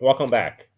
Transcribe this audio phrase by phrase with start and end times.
[0.00, 0.68] welcome back.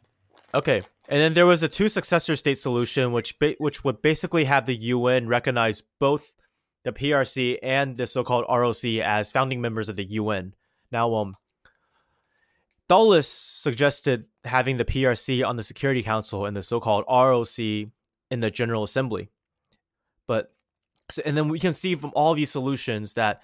[0.52, 4.44] Okay, and then there was a two successor state solution, which ba- which would basically
[4.44, 6.34] have the UN recognize both
[6.82, 10.54] the PRC and the so-called ROC as founding members of the UN.
[10.90, 11.34] Now, um,
[12.88, 18.50] Dulles suggested having the PRC on the Security Council and the so-called ROC in the
[18.50, 19.30] General Assembly,
[20.26, 20.52] but
[21.24, 23.42] and then we can see from all these solutions that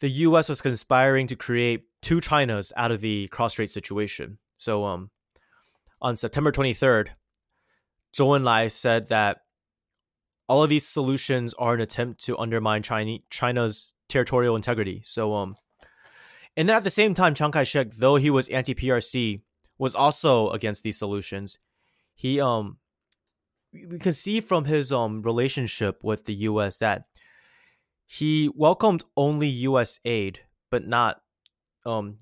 [0.00, 0.48] the U.S.
[0.48, 4.38] was conspiring to create two Chinas out of the cross-strait situation.
[4.58, 5.10] So, um,
[6.00, 7.08] on September 23rd,
[8.16, 9.38] Zhou Enlai said that
[10.48, 15.00] all of these solutions are an attempt to undermine China, China's territorial integrity.
[15.04, 15.56] So, um,
[16.56, 19.42] and then at the same time, Chiang Kai-shek, though he was anti-PRC,
[19.78, 21.58] was also against these solutions.
[22.14, 22.78] He, um,
[23.72, 26.78] we can see from his um relationship with the U.S.
[26.78, 27.04] that
[28.06, 29.98] he welcomed only U.S.
[30.04, 30.40] aid,
[30.70, 31.20] but not
[31.84, 32.16] um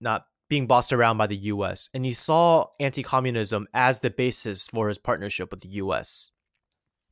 [0.00, 1.88] not being bossed around by the U.S.
[1.92, 6.30] And he saw anti-communism as the basis for his partnership with the U.S.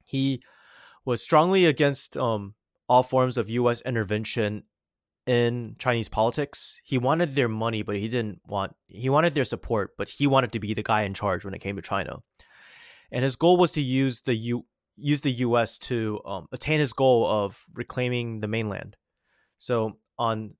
[0.04, 0.42] He
[1.04, 2.54] was strongly against um
[2.88, 3.80] all forms of U.S.
[3.82, 4.64] intervention
[5.26, 6.80] in Chinese politics.
[6.84, 10.52] He wanted their money, but he didn't want he wanted their support, but he wanted
[10.52, 12.18] to be the guy in charge when it came to China.
[13.10, 14.66] And his goal was to use the U
[14.96, 15.78] use the U.S.
[15.78, 18.96] to um, attain his goal of reclaiming the mainland.
[19.58, 20.56] So on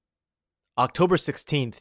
[0.77, 1.81] October 16th,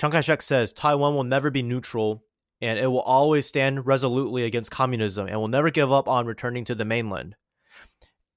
[0.00, 2.22] Chiang Kai shek says Taiwan will never be neutral
[2.60, 6.64] and it will always stand resolutely against communism and will never give up on returning
[6.66, 7.36] to the mainland.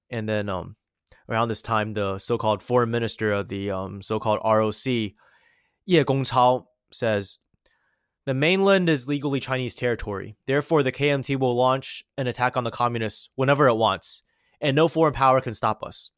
[0.09, 0.75] And then um,
[1.29, 5.15] around this time, the so called foreign minister of the um, so called ROC, Ye
[5.87, 7.39] Gongchao, says
[8.25, 10.35] the mainland is legally Chinese territory.
[10.45, 14.23] Therefore, the KMT will launch an attack on the communists whenever it wants,
[14.59, 16.11] and no foreign power can stop us.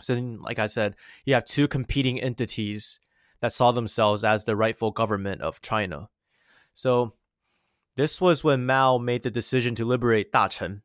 [0.00, 3.00] So, like I said, you have two competing entities
[3.40, 6.08] that saw themselves as the rightful government of China.
[6.74, 7.14] So,
[7.96, 10.82] this was when Mao made the decision to liberate Dachen.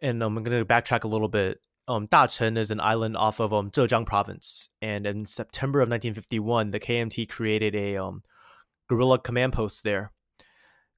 [0.00, 1.60] And um, I'm going to backtrack a little bit.
[1.88, 4.70] Um, Dachen is an island off of um, Zhejiang province.
[4.80, 8.22] And in September of 1951, the KMT created a um,
[8.88, 10.12] guerrilla command post there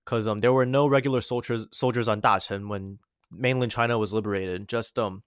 [0.04, 2.98] because um there were no regular soldiers soldiers on Dachen when
[3.30, 4.68] mainland China was liberated.
[4.68, 5.22] Just um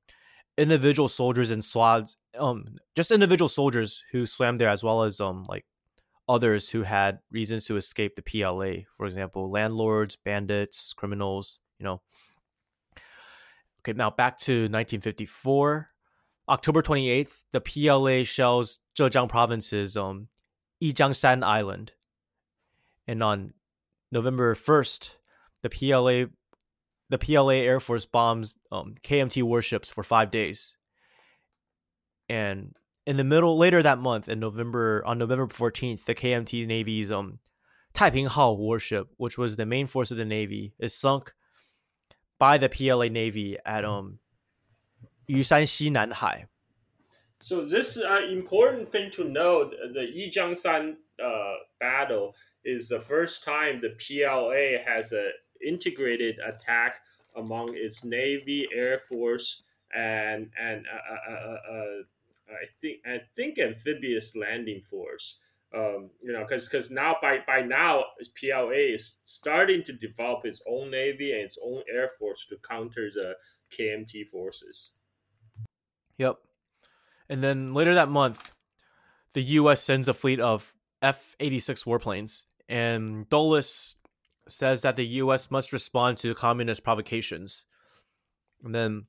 [0.62, 5.44] individual soldiers and squads um just individual soldiers who swam there as well as um
[5.48, 5.66] like
[6.30, 8.84] others who had reasons to escape the PLA.
[8.96, 11.60] For example, landlords, bandits, criminals.
[11.80, 12.02] You know.
[13.80, 15.90] Okay, now back to 1954.
[16.50, 20.28] October 28th, the PLA shells Zhejiang province's um,
[20.82, 21.94] Yijiangshan Island
[23.08, 23.54] and on
[24.12, 25.16] November 1st,
[25.64, 26.32] the PLA
[27.12, 30.78] the PLA Air Force bombs um, KMT warships for five days.
[32.30, 32.74] And
[33.06, 37.40] in the middle, later that month, in November, on November 14th, the KMT Navy's um,
[37.94, 41.34] Taiping Hao warship, which was the main force of the Navy, is sunk
[42.40, 44.20] by the PLA Navy at um,
[45.30, 46.46] Yushanxi Nanhai.
[47.42, 49.70] So this is an important thing to know.
[49.70, 55.32] The Yijiangshan uh, battle is the first time the PLA has an
[55.66, 57.02] integrated attack
[57.36, 59.64] among its Navy, Air Force,
[59.96, 62.02] and and uh, uh, uh, uh
[62.52, 65.38] I think I think amphibious landing force.
[65.74, 68.04] Um, you know, because because now by by now
[68.40, 73.10] PLA is starting to develop its own navy and its own air force to counter
[73.14, 73.36] the
[73.78, 74.92] KMT forces.
[76.18, 76.40] Yep,
[77.30, 78.54] and then later that month,
[79.34, 79.82] the U.S.
[79.82, 83.96] sends a fleet of F eighty six warplanes and Dulles
[84.52, 85.52] says that the U.S.
[85.52, 87.66] must respond to communist provocations.
[88.64, 89.06] And then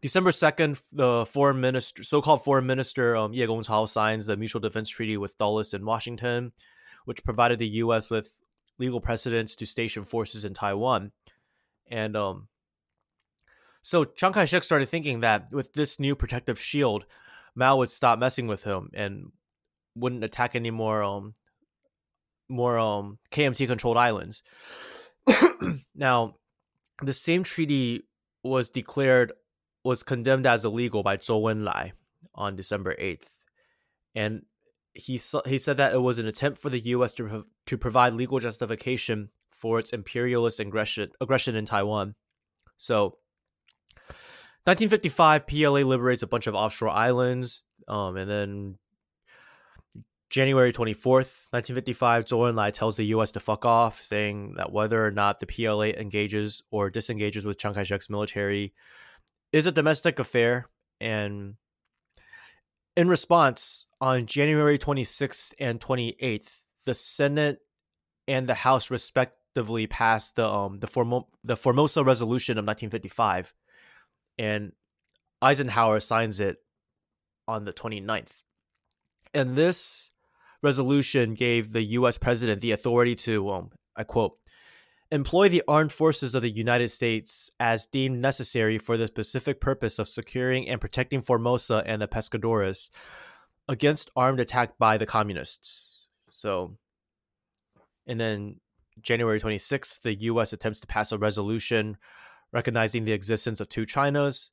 [0.00, 4.88] December 2nd, the foreign minister, so-called foreign minister um, Ye Gongchao signs the Mutual Defense
[4.88, 6.52] Treaty with Dulles in Washington,
[7.04, 8.10] which provided the U.S.
[8.10, 8.36] with
[8.78, 11.10] legal precedence to station forces in Taiwan.
[11.90, 12.48] And um,
[13.82, 17.06] so Chiang Kai-shek started thinking that with this new protective shield,
[17.54, 19.32] Mao would stop messing with him and
[19.96, 21.34] wouldn't attack anymore um,
[22.48, 24.42] more um, KMT controlled islands.
[25.94, 26.36] now,
[27.02, 28.02] the same treaty
[28.42, 29.32] was declared
[29.84, 31.92] was condemned as illegal by Zhou Enlai
[32.34, 33.28] on December 8th.
[34.14, 34.42] And
[34.94, 38.40] he he said that it was an attempt for the US to to provide legal
[38.40, 42.14] justification for its imperialist aggression aggression in Taiwan.
[42.76, 43.18] So
[44.64, 48.78] 1955 PLA liberates a bunch of offshore islands um, and then
[50.30, 53.32] January 24th, 1955, Zhou Enlai tells the U.S.
[53.32, 57.72] to fuck off, saying that whether or not the PLA engages or disengages with Chiang
[57.72, 58.74] Kai shek's military
[59.52, 60.68] is a domestic affair.
[61.00, 61.54] And
[62.94, 67.60] in response, on January 26th and 28th, the Senate
[68.26, 73.54] and the House respectively passed the um the Formo- the Formosa Resolution of 1955,
[74.38, 74.72] and
[75.40, 76.58] Eisenhower signs it
[77.46, 78.42] on the 29th.
[79.32, 80.10] And this
[80.62, 82.18] resolution gave the U.S.
[82.18, 84.38] president the authority to, um, I quote,
[85.10, 89.98] employ the armed forces of the United States as deemed necessary for the specific purpose
[89.98, 92.90] of securing and protecting Formosa and the Pescadores
[93.68, 96.06] against armed attack by the communists.
[96.30, 96.76] So,
[98.06, 98.60] and then
[99.00, 100.52] January 26th, the U.S.
[100.52, 101.96] attempts to pass a resolution
[102.52, 104.50] recognizing the existence of two Chinas.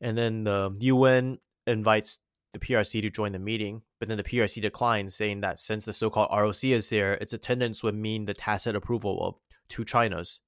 [0.00, 2.18] And then the UN invites
[2.58, 5.92] the PRC to join the meeting, but then the PRC declines, saying that since the
[5.92, 9.34] so called ROC is there, its attendance would mean the tacit approval of
[9.68, 10.38] two Chinas.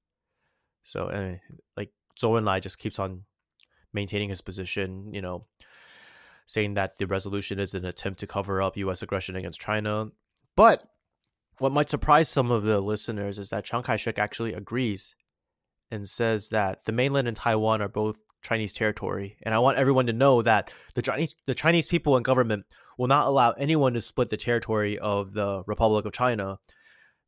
[0.82, 1.36] So, uh,
[1.76, 3.24] like, Zhou Enlai just keeps on
[3.92, 5.44] maintaining his position, you know,
[6.46, 9.02] saying that the resolution is an attempt to cover up U.S.
[9.02, 10.10] aggression against China.
[10.56, 10.82] But
[11.58, 15.14] what might surprise some of the listeners is that Chiang Kai shek actually agrees
[15.90, 19.36] and says that the mainland and Taiwan are both Chinese territory.
[19.42, 23.08] And I want everyone to know that the Chinese the Chinese people and government will
[23.08, 26.58] not allow anyone to split the territory of the Republic of China.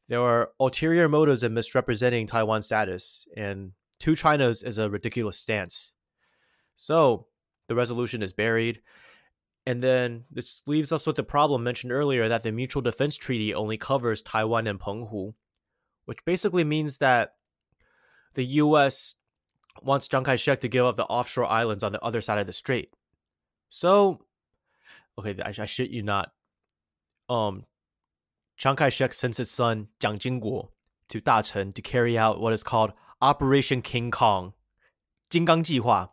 [0.09, 5.95] There are ulterior motives in misrepresenting Taiwan's status, and two Chinas is a ridiculous stance.
[6.75, 7.27] So
[7.69, 8.81] the resolution is buried.
[9.67, 13.55] And then this leaves us with the problem mentioned earlier that the Mutual Defense Treaty
[13.55, 15.35] only covers Taiwan and Penghu,
[16.07, 17.35] which basically means that
[18.35, 19.17] the U.S
[19.83, 22.47] wants Chiang Kai shek to give up the offshore islands on the other side of
[22.47, 22.91] the strait.
[23.69, 24.21] So,
[25.19, 26.33] okay, I, I shit you not.
[27.29, 27.65] Um,
[28.57, 30.69] Chiang Kai shek sends his son, Jiang Jingguo,
[31.09, 34.55] to Dachen to carry out what is called Operation King Kong,
[35.31, 36.11] 金刚计划.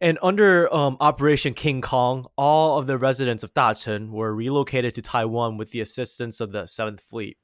[0.00, 5.02] And under um, Operation King Kong, all of the residents of Dachen were relocated to
[5.02, 7.38] Taiwan with the assistance of the Seventh Fleet.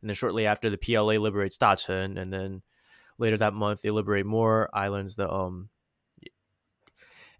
[0.00, 2.62] And then shortly after, the PLA liberates Dachen, and then
[3.18, 5.68] later that month they liberate more islands the um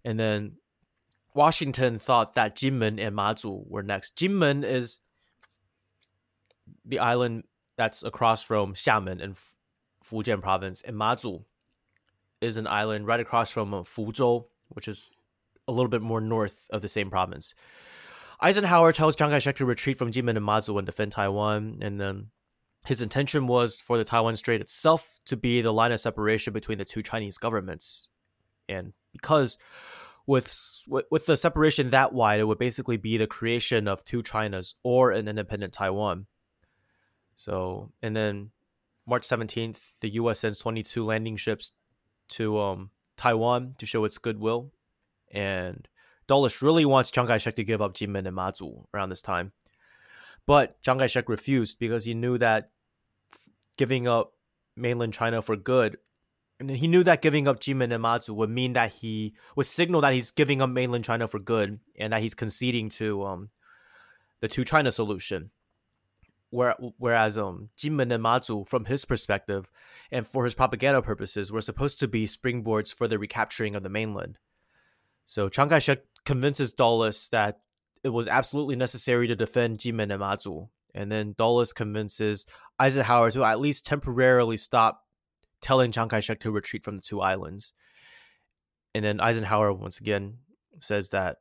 [0.03, 0.53] and then
[1.33, 4.15] Washington thought that Jinmen and Mazu were next.
[4.15, 4.99] Jinmen is
[6.85, 7.43] the island
[7.77, 9.35] that's across from Xiamen in
[10.03, 11.45] Fujian province, and Mazu
[12.41, 15.11] is an island right across from uh, Fuzhou, which is
[15.67, 17.53] a little bit more north of the same province.
[18.41, 22.27] Eisenhower tells Chiang Kai-shek to retreat from Jinmen and Mazu and defend Taiwan, and then
[22.89, 26.79] his intention was for the Taiwan Strait itself to be the line of separation between
[26.79, 28.09] the two Chinese governments.
[28.67, 29.59] And because
[30.25, 30.51] with
[30.87, 35.11] with the separation that wide, it would basically be the creation of two Chinas or
[35.11, 36.25] an independent Taiwan.
[37.35, 38.49] So, and then
[39.05, 41.73] March 17th, the US sends 22 landing ships
[42.29, 44.71] to um, Taiwan to show its goodwill.
[45.31, 45.87] And
[46.25, 49.51] Dulles really wants Chiang Kai shek to give up Jinmen and Mazu around this time.
[50.47, 52.71] But Chiang Kai shek refused because he knew that
[53.79, 54.33] giving up
[54.75, 55.97] mainland China for good,
[56.59, 60.01] and he knew that giving up Jinmen and Mazu would mean that he would signal
[60.01, 63.47] that he's giving up mainland China for good and that he's conceding to um,
[64.41, 65.51] the two China solution.
[66.51, 69.71] Where, whereas um, and Mazu, from his perspective
[70.11, 73.89] and for his propaganda purposes, were supposed to be springboards for the recapturing of the
[73.89, 74.39] mainland.
[75.25, 77.59] So Chiang Kai shek convinces Dulles that
[78.03, 80.69] it was absolutely necessary to defend Jinmen and Mazu.
[80.95, 82.47] And then Dulles convinces
[82.79, 85.03] Eisenhower to at least temporarily stop
[85.61, 87.73] telling Chiang Kai shek to retreat from the two islands.
[88.95, 90.37] And then Eisenhower, once again,
[90.79, 91.37] says that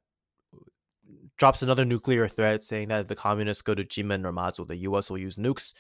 [1.37, 4.77] drops another nuclear threat, saying that if the communists go to Jinmen or Mazu, the
[4.77, 5.09] U.S.
[5.09, 5.73] will use nukes.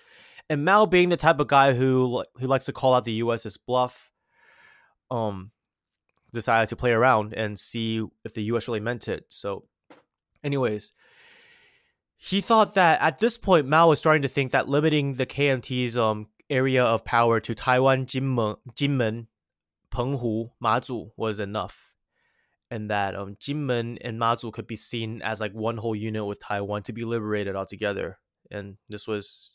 [0.49, 3.44] And Mao, being the type of guy who who likes to call out the U.S.
[3.44, 4.12] as bluff,
[5.11, 5.50] um,
[6.32, 8.68] decided to play around and see if the U.S.
[8.68, 9.25] really meant it.
[9.28, 9.64] So
[10.44, 10.92] Anyways,
[12.18, 15.96] he thought that at this point Mao was starting to think that limiting the KMT's
[15.96, 19.28] um area of power to Taiwan, Jinmen, Jinmen
[19.92, 21.92] Penghu, Mazu was enough,
[22.70, 26.40] and that um Jinmen and Mazu could be seen as like one whole unit with
[26.40, 28.18] Taiwan to be liberated altogether,
[28.50, 29.54] and this was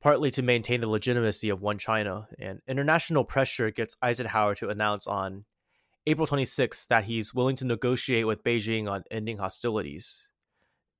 [0.00, 2.28] partly to maintain the legitimacy of one China.
[2.38, 5.46] And international pressure gets Eisenhower to announce on
[6.06, 10.30] April 26th that he's willing to negotiate with Beijing on ending hostilities.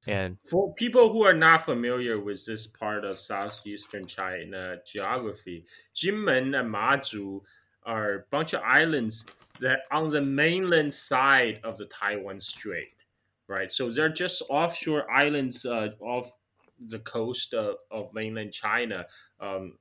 [0.06, 6.58] And for people who are not familiar with this part of southeastern China geography, Jinmen
[6.58, 7.40] and Mazu
[7.84, 9.25] are a bunch of islands
[9.60, 13.04] that on the mainland side of the Taiwan Strait,
[13.48, 13.70] right?
[13.72, 16.30] So they're just offshore islands uh, off
[16.78, 19.06] the coast of, of mainland China.
[19.40, 19.78] Um,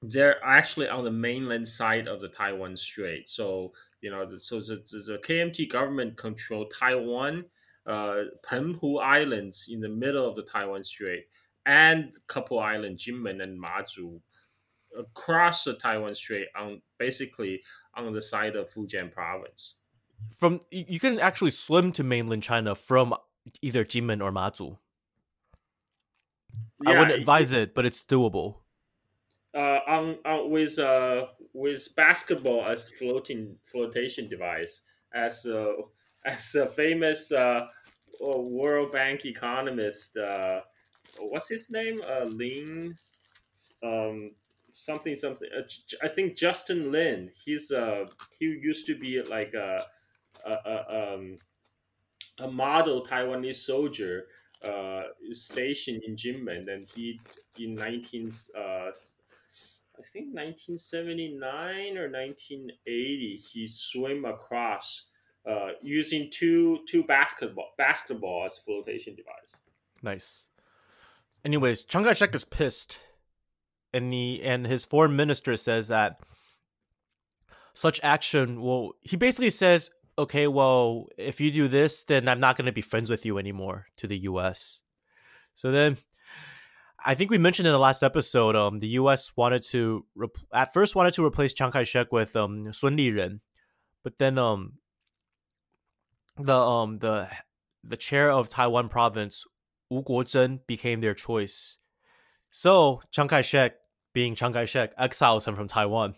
[0.00, 3.28] they're actually on the mainland side of the Taiwan Strait.
[3.28, 3.72] So
[4.04, 7.46] you know, so the, the KMT government control Taiwan,
[7.86, 11.24] uh, Penghu Islands in the middle of the Taiwan Strait,
[11.66, 14.20] and couple island Jinmen and Mazu
[14.98, 17.62] across the Taiwan Strait on basically
[17.96, 19.74] on the side of Fujian province.
[20.38, 23.14] From you can actually swim to mainland China from
[23.60, 24.78] either Jinmen or Mazu.
[26.82, 28.56] Yeah, I wouldn't advise it, it, but it's doable.
[29.54, 34.80] Uh, on, on with uh with basketball as floating flotation device
[35.14, 35.74] as a
[36.24, 37.66] as a famous uh,
[38.20, 40.16] World Bank economist.
[40.16, 40.60] Uh,
[41.18, 42.00] what's his name?
[42.08, 42.96] Uh, Lin,
[43.82, 44.32] um,
[44.72, 45.48] something something.
[45.56, 45.62] Uh,
[46.02, 47.30] I think Justin Lin.
[47.44, 48.06] He's uh
[48.38, 49.86] he used to be like a
[50.44, 51.38] a, a, um,
[52.40, 54.26] a model Taiwanese soldier
[54.64, 55.02] uh,
[55.32, 57.20] stationed in Jinmen, and he
[57.58, 58.90] in nineteen uh,
[59.98, 65.06] I think 1979 or 1980 he swam across
[65.48, 69.56] uh, using two two basketball basketball as flotation device.
[70.02, 70.48] Nice.
[71.44, 72.98] Anyways, Chiang Kai-shek is pissed,
[73.92, 76.20] and he and his foreign minister says that
[77.74, 78.94] such action will.
[79.02, 82.80] He basically says, "Okay, well, if you do this, then I'm not going to be
[82.80, 84.80] friends with you anymore." To the U.S.
[85.54, 85.98] So then,
[87.04, 89.32] I think we mentioned in the last episode, um, the U.S.
[89.36, 93.40] wanted to rep- at first wanted to replace Chiang Kai-shek with um Sun Liren,
[94.02, 94.78] but then um
[96.38, 97.28] the um the
[97.82, 99.44] the chair of Taiwan province
[99.90, 101.78] Wu Guozhen became their choice.
[102.50, 103.76] So Chiang Kai-shek,
[104.12, 106.14] being Chiang Kai-shek, exiles him from Taiwan.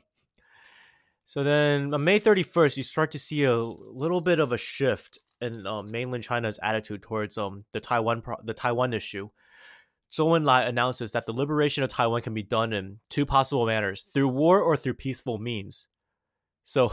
[1.25, 5.19] So then on May 31st, you start to see a little bit of a shift
[5.41, 9.29] in um, mainland China's attitude towards um the Taiwan pro- the Taiwan issue.
[10.13, 14.03] Zhou Enlai announces that the liberation of Taiwan can be done in two possible manners:
[14.03, 15.89] through war or through peaceful means.
[16.63, 16.93] So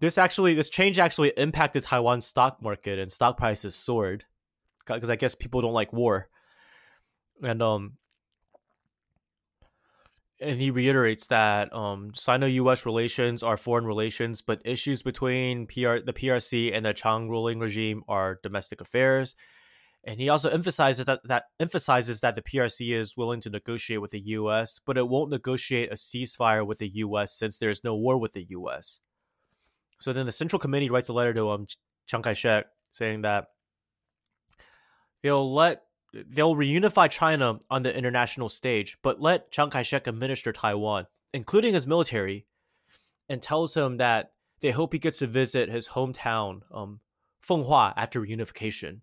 [0.00, 4.24] this actually this change actually impacted Taiwan's stock market and stock prices soared
[4.86, 6.28] because I guess people don't like war.
[7.42, 7.98] And um
[10.40, 12.86] and he reiterates that um, Sino-U.S.
[12.86, 18.04] relations are foreign relations, but issues between PR, the PRC and the Chang ruling regime
[18.08, 19.34] are domestic affairs.
[20.04, 24.12] And he also emphasizes that, that emphasizes that the PRC is willing to negotiate with
[24.12, 27.36] the U.S., but it won't negotiate a ceasefire with the U.S.
[27.36, 29.00] since there is no war with the U.S.
[30.00, 31.66] So then the Central Committee writes a letter to um,
[32.06, 33.48] Chiang Kai shek saying that
[35.22, 40.52] they'll let they'll reunify China on the international stage, but let Chiang Kai shek administer
[40.52, 42.46] Taiwan, including his military,
[43.28, 47.00] and tells him that they hope he gets to visit his hometown, um,
[47.46, 49.00] Fenghua, after reunification.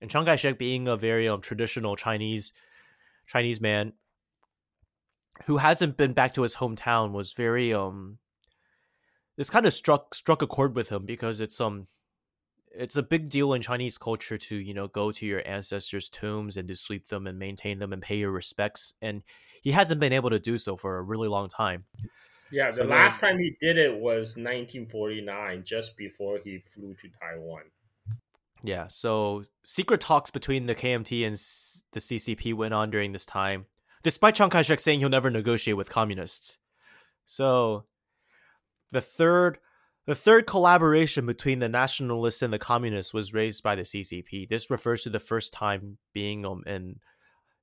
[0.00, 2.52] And Chiang Kai shek, being a very um, traditional Chinese
[3.26, 3.94] Chinese man
[5.46, 8.18] who hasn't been back to his hometown, was very um
[9.36, 11.86] this kind of struck struck a chord with him because it's um
[12.76, 16.56] it's a big deal in Chinese culture to you know go to your ancestors' tombs
[16.56, 19.22] and to sweep them and maintain them and pay your respects, and
[19.62, 21.84] he hasn't been able to do so for a really long time.
[22.50, 26.94] Yeah, the so last then, time he did it was 1949, just before he flew
[26.94, 27.62] to Taiwan.
[28.62, 31.34] Yeah, so secret talks between the KMT and
[31.92, 33.66] the CCP went on during this time,
[34.02, 36.58] despite Chiang Kai-shek saying he'll never negotiate with communists.
[37.24, 37.84] So
[38.92, 39.58] the third
[40.06, 44.48] the third collaboration between the nationalists and the communists was raised by the CCP.
[44.48, 47.00] This refers to the first time being um and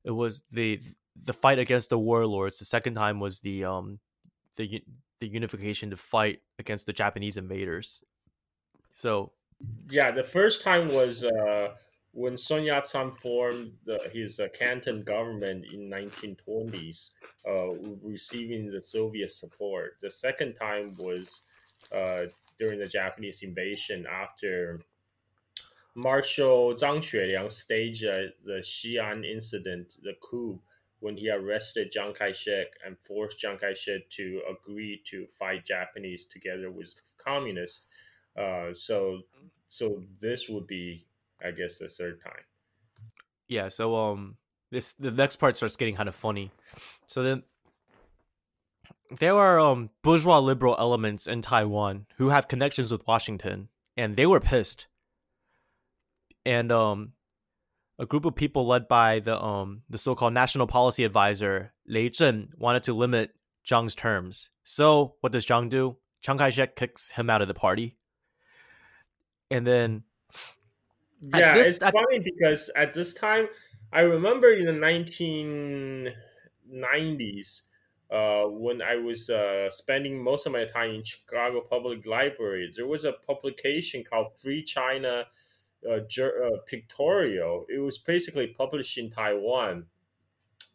[0.04, 0.80] it was the
[1.24, 2.60] the fight against the warlords.
[2.60, 4.00] The second time was the um
[4.58, 4.84] the
[5.20, 8.02] the unification to fight against the Japanese invaders.
[8.94, 9.34] So
[9.90, 11.70] yeah, the first time was uh
[12.14, 17.10] when Sun Yat-sen formed the, his uh, Canton government in 1920s,
[17.48, 17.72] uh,
[18.04, 19.98] receiving the Soviet support.
[20.02, 21.42] The second time was
[21.92, 22.24] uh,
[22.60, 24.82] during the Japanese invasion after
[25.96, 30.62] Marshal Zhang Xueliang staged uh, the Xi'an incident, the coup,
[31.00, 36.70] when he arrested Chiang Kai-shek and forced Chiang Kai-shek to agree to fight Japanese together
[36.72, 37.88] with communists.
[38.38, 39.22] Uh, so,
[39.68, 41.06] so this would be
[41.46, 42.44] I guess the third time.
[43.48, 44.38] Yeah, so um
[44.72, 46.52] this the next part starts getting kind of funny.
[47.08, 47.44] So then
[49.20, 54.26] there are um bourgeois liberal elements in Taiwan who have connections with Washington and they
[54.26, 54.88] were pissed.
[56.46, 57.14] And um
[58.00, 62.50] a group of people led by the um the so-called national policy advisor Lei Zhen
[62.58, 64.50] wanted to limit Zhang's terms.
[64.64, 65.98] So what does Zhang do?
[66.22, 67.98] Chiang Kai-shek kicks him out of the party.
[69.50, 70.04] And then
[71.22, 73.48] yeah, this, it's at, funny because at this time,
[73.94, 77.62] I remember in the 1990s,
[78.10, 82.88] uh, when I was uh, spending most of my time in Chicago Public Library, there
[82.88, 85.26] was a publication called Free China
[85.88, 87.66] uh, uh, Pictorial.
[87.70, 89.86] It was basically published in Taiwan.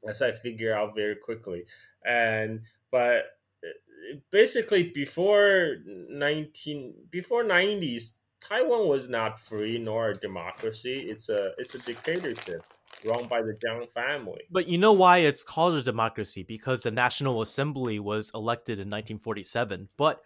[0.09, 1.65] as I figure out very quickly.
[2.05, 8.12] And but uh, basically before 19 before 90s
[8.49, 11.05] Taiwan was not free nor a democracy.
[11.09, 12.62] It's a it's a dictatorship
[13.05, 14.43] run by the Jiang family.
[14.50, 16.43] But you know why it's called a democracy?
[16.43, 19.88] Because the National Assembly was elected in 1947.
[19.97, 20.23] But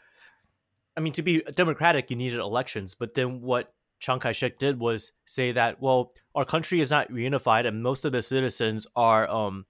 [0.97, 2.95] I mean, to be democratic, you needed elections.
[2.95, 7.11] But then what Chiang Kai shek did was say that, well, our country is not
[7.11, 9.67] reunified, and most of the citizens are um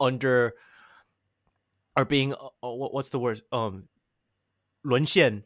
[0.00, 0.54] under
[1.96, 3.88] are being uh, uh what's the word um
[4.82, 5.44] 沦陷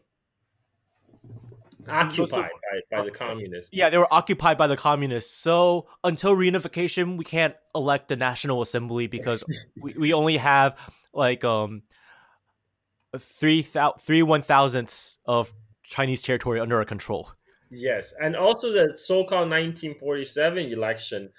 [1.88, 2.50] occupied
[2.90, 3.70] by, by the communists.
[3.72, 5.34] Yeah, they were occupied by the communists.
[5.34, 9.44] So until reunification, we can't elect the National Assembly because
[9.80, 10.78] we, we only have
[11.12, 11.82] like um
[13.16, 15.52] three thousand three one thousandths of
[15.84, 17.30] Chinese territory under our control.
[17.70, 21.30] Yes, and also the so-called 1947 election,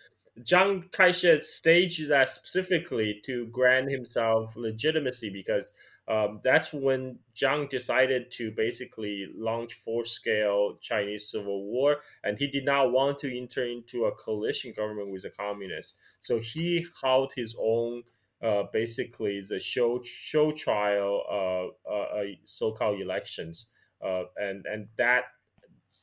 [0.45, 5.71] Chiang Kai-shek staged that specifically to grant himself legitimacy because
[6.09, 12.65] um, that's when Jiang decided to basically launch full-scale Chinese civil war, and he did
[12.65, 15.99] not want to enter into a coalition government with the communists.
[16.19, 18.03] So he held his own,
[18.43, 23.67] uh, basically the show show trial, uh, uh, uh so-called elections,
[24.03, 25.25] uh, and and that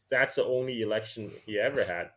[0.08, 2.10] that's the only election he ever had.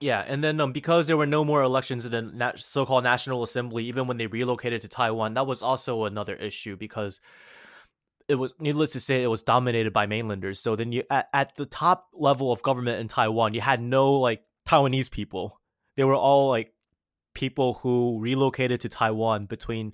[0.00, 3.42] Yeah, and then um, because there were no more elections in the na- so-called National
[3.42, 7.20] Assembly, even when they relocated to Taiwan, that was also another issue because
[8.28, 10.60] it was needless to say it was dominated by mainlanders.
[10.60, 14.12] So then you at, at the top level of government in Taiwan, you had no
[14.12, 15.60] like Taiwanese people.
[15.96, 16.74] They were all like
[17.34, 19.86] people who relocated to Taiwan between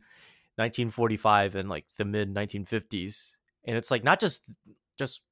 [0.57, 3.37] 1945 and like the mid 1950s.
[3.65, 4.51] And it's like not just
[4.99, 5.23] just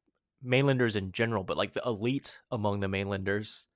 [0.43, 3.67] mainlanders in general, but like the elite among the mainlanders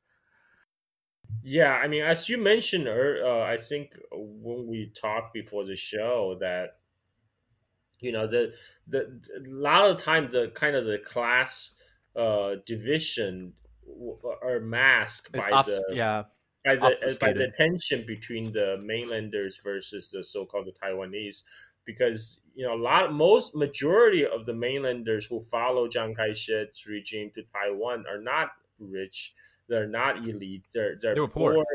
[1.42, 6.36] yeah, I mean, as you mentioned, uh, I think when we talked before the show
[6.40, 6.78] that
[8.00, 8.54] you know the
[8.86, 11.74] the a lot of times the kind of the class
[12.16, 13.52] uh, division
[14.42, 16.24] are masked by the yeah
[16.64, 21.42] by the by the tension between the mainlanders versus the so-called the Taiwanese
[21.84, 27.30] because you know a lot most majority of the mainlanders who follow Chiang Kai-shek's regime
[27.34, 29.34] to Taiwan are not rich
[29.68, 30.64] they're not elite.
[30.72, 31.54] They're they're they poor.
[31.54, 31.66] poor.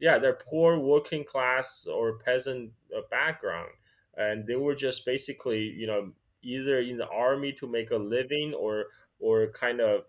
[0.00, 3.70] Yeah, they're poor working class or peasant uh, background,
[4.16, 8.52] and they were just basically you know either in the army to make a living
[8.54, 8.86] or
[9.20, 10.02] or kind of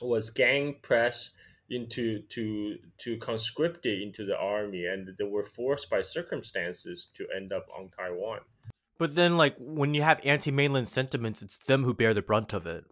[0.00, 1.32] was gang pressed
[1.70, 7.52] into to to conscripted into the army and they were forced by circumstances to end
[7.52, 8.40] up on Taiwan.
[8.98, 12.66] But then like when you have anti-mainland sentiments it's them who bear the brunt of
[12.66, 12.84] it.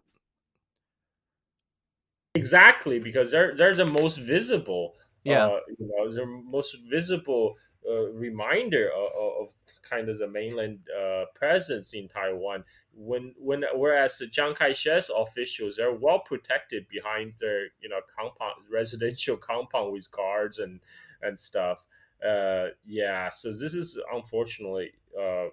[2.35, 4.95] Exactly, because they're they're the most visible.
[5.23, 7.55] Yeah, uh, you know, the most visible
[7.87, 9.53] uh, reminder of, of,
[9.89, 12.63] kind of the mainland uh, presence in Taiwan.
[12.93, 18.55] When when whereas the Chiang Kai-shek's officials are well protected behind their you know compound
[18.71, 20.81] residential compound with guards and
[21.21, 21.85] and stuff.
[22.25, 25.47] Uh, yeah, so this is unfortunately uh,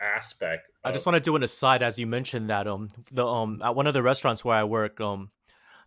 [0.00, 0.70] aspect.
[0.84, 3.74] I just want to do an aside as you mentioned that um the um at
[3.74, 5.30] one of the restaurants where I work um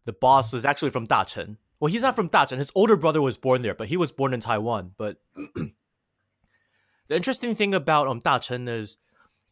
[0.05, 1.57] the boss was actually from Dachen.
[1.79, 2.57] Well, he's not from Dachen.
[2.57, 4.91] His older brother was born there, but he was born in Taiwan.
[4.97, 5.17] But
[5.55, 5.71] the
[7.09, 8.97] interesting thing about um Dachen is,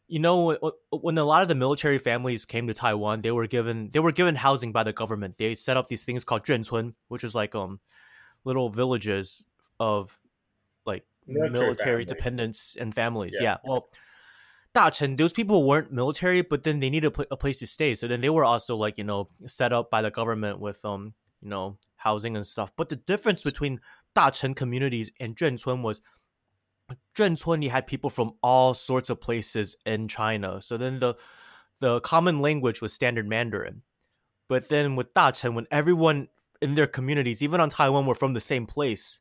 [0.08, 0.58] you know,
[0.92, 4.12] when a lot of the military families came to Taiwan, they were given they were
[4.12, 5.38] given housing by the government.
[5.38, 7.80] They set up these things called Juancun, which is like um
[8.44, 9.44] little villages
[9.80, 10.20] of
[10.86, 13.34] like military, military dependents and families.
[13.36, 13.44] Yeah.
[13.44, 13.58] yeah.
[13.66, 13.90] Well,
[14.76, 17.94] Dachen, those people weren't military, but then they needed a, a place to stay.
[17.94, 21.14] So then they were also like, you know, set up by the government with, um,
[21.42, 22.72] you know, housing and stuff.
[22.78, 23.82] But the difference between
[24.16, 26.02] Dachen communities and Juancun was
[27.16, 30.62] Juancun, you had people from all sorts of places in China.
[30.62, 31.16] So then the
[31.80, 33.82] the common language was standard Mandarin.
[34.48, 36.28] But then with Dachen, when everyone
[36.62, 39.20] in their communities, even on Taiwan, were from the same place,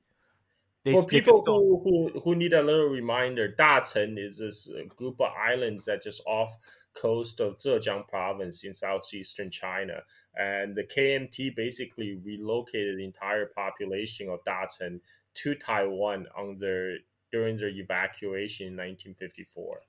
[0.85, 1.59] they, For people still...
[1.59, 6.23] who, who who need a little reminder, Dachen is this group of islands that just
[6.27, 6.57] off
[6.95, 10.01] coast of Zhejiang province in southeastern China.
[10.35, 15.01] And the KMT basically relocated the entire population of Dachen
[15.35, 16.97] to Taiwan under
[17.31, 19.81] during their evacuation in 1954.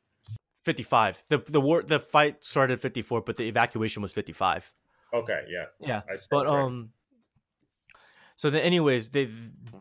[0.63, 1.23] 55.
[1.29, 4.71] The the war the fight started 54, but the evacuation was 55.
[5.13, 5.65] Okay, yeah.
[5.79, 6.01] Yeah.
[6.29, 6.63] But right.
[6.63, 6.91] um
[8.41, 9.29] so then, anyways, they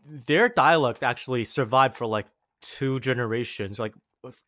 [0.05, 2.27] their dialect actually survived for like
[2.61, 3.95] two generations, like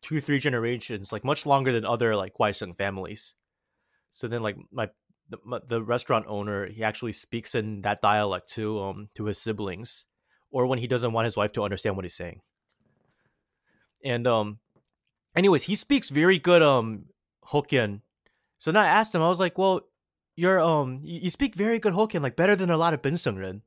[0.02, 3.34] two three generations, like much longer than other like Waisheng families.
[4.12, 4.90] So then, like my
[5.30, 10.06] the, the restaurant owner, he actually speaks in that dialect to um to his siblings,
[10.52, 12.40] or when he doesn't want his wife to understand what he's saying.
[14.04, 14.60] And um,
[15.34, 17.06] anyways, he speaks very good um
[17.48, 18.02] Hokkien.
[18.58, 19.80] So then I asked him, I was like, "Well,
[20.36, 23.62] you're um, you speak very good Hokkien, like better than a lot of Benshengren."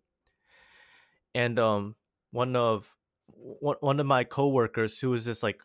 [1.37, 1.95] And um,
[2.31, 2.95] one of
[3.27, 5.61] one one of my coworkers who was this like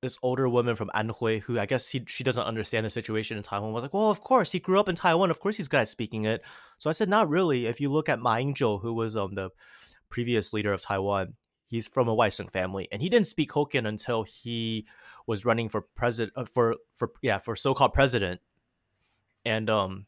[0.00, 3.42] this older woman from Anhui who I guess he, she doesn't understand the situation in
[3.42, 5.32] Taiwan was like, well, of course he grew up in Taiwan.
[5.32, 6.44] Of course he's good at speaking it.
[6.78, 7.66] So I said, not really.
[7.66, 9.50] If you look at Ma Ying-jeou, who was um the
[10.08, 14.22] previous leader of Taiwan, he's from a Waisheng family, and he didn't speak Hokkien until
[14.22, 14.86] he
[15.26, 18.40] was running for president uh, for for yeah for so-called president,
[19.44, 20.06] and um.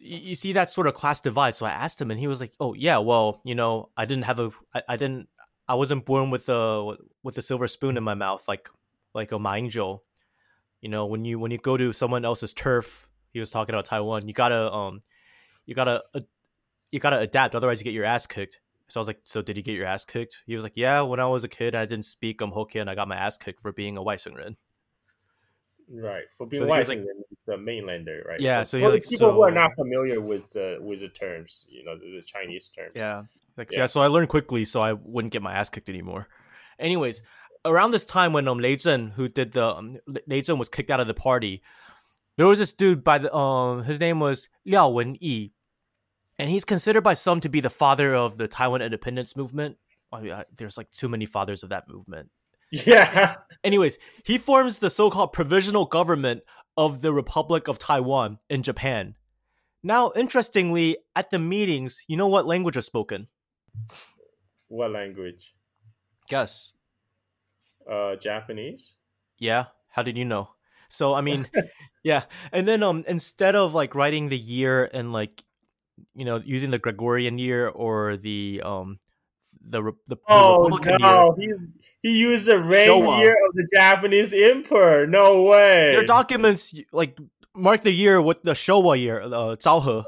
[0.00, 1.54] You see that sort of class divide.
[1.54, 4.24] So I asked him, and he was like, "Oh yeah, well, you know, I didn't
[4.24, 5.28] have a, I, I didn't
[5.68, 8.70] I wasn't born with a with a silver spoon in my mouth like
[9.14, 13.40] like a Ma You know, when you when you go to someone else's turf, he
[13.40, 14.26] was talking about Taiwan.
[14.26, 15.00] You gotta um,
[15.66, 16.20] you gotta uh,
[16.90, 18.60] you gotta adapt, otherwise you get your ass kicked.
[18.88, 20.42] So I was like, so did you get your ass kicked?
[20.46, 21.02] He was like, yeah.
[21.02, 22.88] When I was a kid, I didn't speak um Hokkien.
[22.88, 24.56] I got my ass kicked for being a Waishengren.
[25.90, 28.40] Right, for being so Waishengren, like, the mainlander, right?
[28.40, 28.62] Yeah.
[28.62, 31.84] So for like, people so, who are not familiar with the with the terms, you
[31.84, 32.92] know, the, the Chinese terms.
[32.94, 33.24] Yeah.
[33.56, 33.80] Like, yeah.
[33.80, 33.86] yeah.
[33.86, 36.28] So I learned quickly, so I wouldn't get my ass kicked anymore.
[36.78, 37.22] Anyways,
[37.64, 40.90] around this time when um Lei Zhen, who did the um, Lei Zhen was kicked
[40.90, 41.62] out of the party,
[42.36, 45.52] there was this dude by the um his name was Liao Wenyi,
[46.38, 49.78] and he's considered by some to be the father of the Taiwan independence movement.
[50.12, 52.30] I mean, there's like too many fathers of that movement.
[52.70, 53.36] Yeah.
[53.64, 56.42] Anyways, he forms the so-called provisional government
[56.78, 59.16] of the Republic of Taiwan in Japan.
[59.82, 63.26] Now, interestingly, at the meetings, you know what language is spoken?
[64.68, 65.54] What language?
[66.28, 66.72] Guess.
[67.90, 68.94] Uh, Japanese.
[69.38, 69.66] Yeah.
[69.90, 70.50] How did you know?
[70.88, 71.48] So I mean,
[72.04, 72.22] yeah.
[72.52, 75.42] And then um, instead of like writing the year and like,
[76.14, 79.00] you know, using the Gregorian year or the um,
[79.60, 81.58] the the, the oh Republican no, year,
[82.08, 85.06] he he used the reign year of the Japanese emperor.
[85.06, 85.90] No way.
[85.92, 87.18] Their documents like
[87.54, 90.04] mark the year with the Showa year, uh, Zhao He.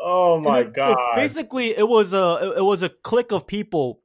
[0.00, 0.92] Oh my god!
[0.92, 4.00] So basically, it was a it was a clique of people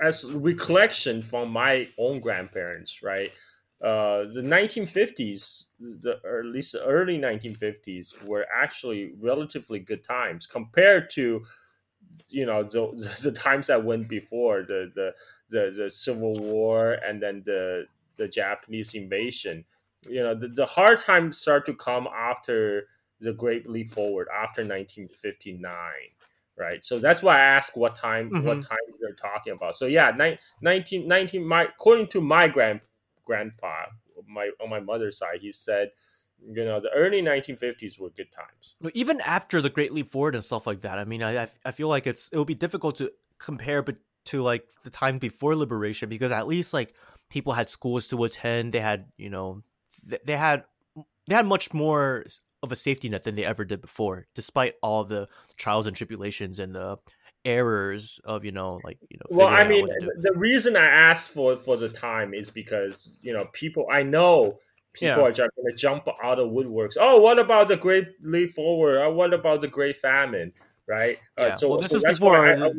[0.00, 3.32] as recollection from my own grandparents, right?
[3.82, 10.46] Uh, the 1950s, the or at least the early 1950s, were actually relatively good times
[10.46, 11.44] compared to,
[12.28, 15.14] you know, the, the times that went before the, the
[15.50, 19.64] the the Civil War and then the the Japanese invasion.
[20.08, 22.88] You know, the, the hard times start to come after
[23.20, 25.72] the Great Leap Forward after 1959
[26.58, 26.84] right?
[26.84, 28.46] So that's why I ask what time mm-hmm.
[28.46, 29.76] what time you're talking about.
[29.76, 32.80] So yeah, ni- 19, 19 my according to my grand
[33.24, 33.86] grandpa,
[34.26, 35.90] my on my mother's side, he said,
[36.46, 38.76] you know, the early 1950s were good times.
[38.94, 41.88] Even after the Great Leap Forward and stuff like that, I mean, I I feel
[41.88, 46.08] like it's it would be difficult to compare, but to like the time before liberation
[46.08, 46.94] because at least like
[47.30, 48.72] people had schools to attend.
[48.72, 49.62] They had, you know,
[50.08, 50.64] th- they had
[51.28, 52.24] they had much more
[52.62, 56.58] of a safety net than they ever did before, despite all the trials and tribulations
[56.58, 56.98] and the
[57.44, 59.36] errors of you know, like you know.
[59.36, 60.12] well i mean what to do.
[60.20, 64.58] the reason i asked for for the time is because you know people i know
[64.92, 65.20] people Yeah.
[65.20, 68.98] are just going to jump out of woodworks oh what about the great leap forward
[69.02, 70.52] oh, what about the great famine
[70.88, 71.54] right Uh, Yeah.
[71.56, 72.70] so Well, this so is before I, I,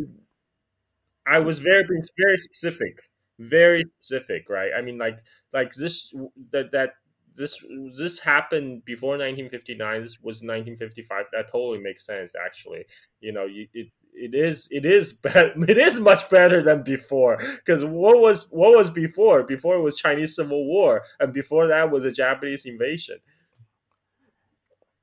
[1.35, 1.83] I was very
[2.17, 2.95] very specific
[3.39, 5.17] very specific right i mean like
[5.53, 6.13] like this
[6.51, 6.89] that that
[7.35, 7.57] this
[7.97, 12.85] this happened before 1959 this was 1955 that totally makes sense actually.
[13.21, 17.37] You know you, it it is it is better it is much better than before
[17.37, 19.43] because what was what was before?
[19.43, 23.19] Before it was chinese civil war and before that was a japanese invasion.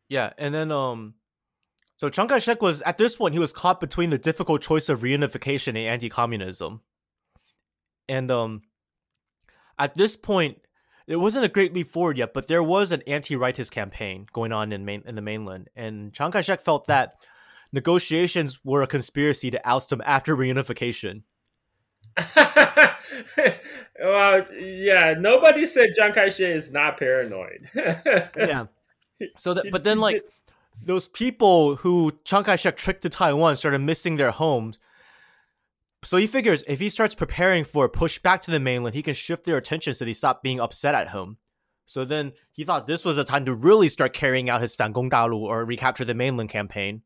[0.08, 1.14] Yeah, and then um,
[1.96, 4.88] so Chiang Kai Shek was at this point he was caught between the difficult choice
[4.88, 6.80] of reunification and anti-communism,
[8.08, 8.62] and um,
[9.78, 10.58] at this point
[11.06, 14.72] it wasn't a great leap forward yet, but there was an anti-rightist campaign going on
[14.72, 17.24] in main in the mainland, and Chiang Kai Shek felt that
[17.72, 21.22] negotiations were a conspiracy to oust him after reunification.
[24.02, 28.66] well yeah nobody said Chiang Kai-shek is not paranoid Yeah.
[29.36, 30.22] So that, but then like
[30.82, 34.78] those people who Chiang Kai-shek tricked to Taiwan started missing their homes.
[36.02, 39.02] So he figures if he starts preparing for a push back to the mainland, he
[39.02, 41.38] can shift their attention so they stop being upset at home.
[41.84, 45.10] So then he thought this was a time to really start carrying out his Fangong
[45.10, 47.02] Dalu or recapture the mainland campaign.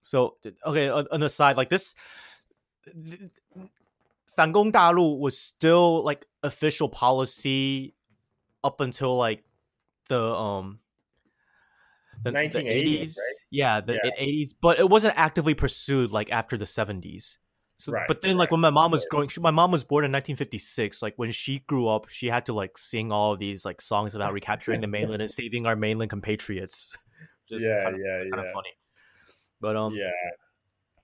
[0.00, 1.94] So okay, on, the side, like this,
[2.84, 3.30] th-
[4.36, 7.94] Fangong Dalu was still like official policy
[8.62, 9.44] up until like
[10.08, 10.78] the um
[12.22, 13.34] the, the 1980s, 80s right?
[13.50, 14.10] yeah the Yeah.
[14.20, 17.38] 80s but it wasn't actively pursued like after the 70s
[17.78, 18.52] so Right, but then like right.
[18.52, 21.58] when my mom was growing she, my mom was born in 1956 like when she
[21.60, 24.86] grew up she had to like sing all of these like songs about recapturing the
[24.86, 26.96] mainland and saving our mainland compatriots.
[27.48, 28.40] Just yeah kind of, yeah kind yeah.
[28.40, 28.70] of funny.
[29.60, 30.10] But um yeah.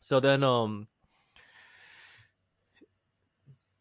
[0.01, 0.89] so then um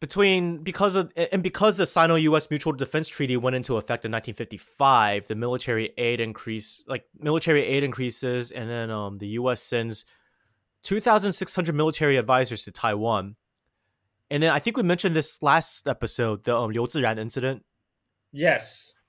[0.02, 5.28] between because of and because the Sino-US Mutual Defense Treaty went into effect in 1955,
[5.28, 10.04] the military aid increase like military aid increases and then um the US sends
[10.82, 13.36] 2600 military advisors to Taiwan.
[14.28, 17.64] And then I think we mentioned this last episode, the um, Liu Ziran incident.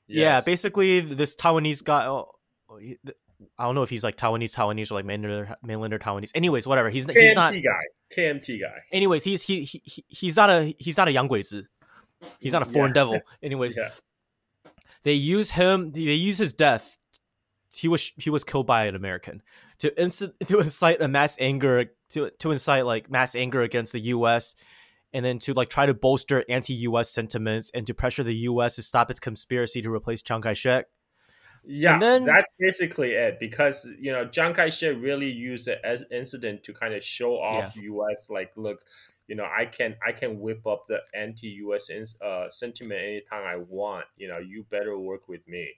[0.06, 2.06] yes, Yeah, basically this Taiwanese guy.
[3.58, 6.32] I don't know if he's like Taiwanese, Taiwanese, or like mainlander, mainlander Taiwanese.
[6.36, 6.90] Anyways, whatever.
[6.90, 7.54] He's he's KMT not.
[7.54, 7.82] guy
[8.16, 11.66] KMT guy Anyways, he's he, he he- he's not a he's not a Yang Guizi.
[12.40, 12.94] He's not a foreign Yeah.
[12.94, 13.22] devil.
[13.44, 13.90] Anyways, yeah
[15.04, 15.92] they use him.
[15.92, 16.98] They use his death.
[17.76, 19.42] He was he was killed by an American
[19.80, 24.00] to inci- to incite a mass anger to to incite like mass anger against the
[24.00, 24.56] U.S.
[25.12, 27.10] and then to like try to bolster anti-U.S.
[27.10, 28.76] sentiments and to pressure the U.S.
[28.76, 30.86] to stop its conspiracy to replace Chiang Kai-shek.
[31.66, 33.40] Yeah, then- that's basically it.
[33.40, 37.74] Because you know, Chiang Kai-shek really used it as incident to kind of show off
[37.76, 38.30] U.S.
[38.30, 38.82] Like, look,
[39.28, 41.90] you know, I can I can whip up the anti-U.S.
[42.22, 44.06] uh, sentiment anytime I want.
[44.18, 45.70] You know, you better work with me.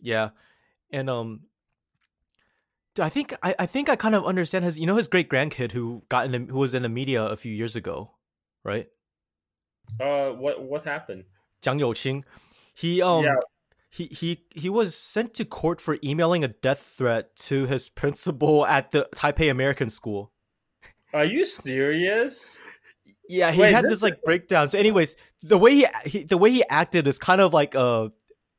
[0.00, 0.30] Yeah,
[0.90, 1.40] and um,
[2.98, 5.72] I think I, I think I kind of understand his you know his great grandkid
[5.72, 8.10] who got in the who was in the media a few years ago,
[8.62, 8.88] right?
[9.98, 11.24] Uh, what what happened?
[11.62, 12.24] Jiang Youqing,
[12.74, 13.24] he um.
[13.24, 13.36] Yeah.
[13.94, 18.66] He, he he was sent to court for emailing a death threat to his principal
[18.66, 20.32] at the Taipei American School.
[21.12, 22.58] Are you serious?
[23.28, 24.68] Yeah, he Wait, had this this like breakdown.
[24.68, 28.08] So, anyways, the way he, he the way he acted is kind of like uh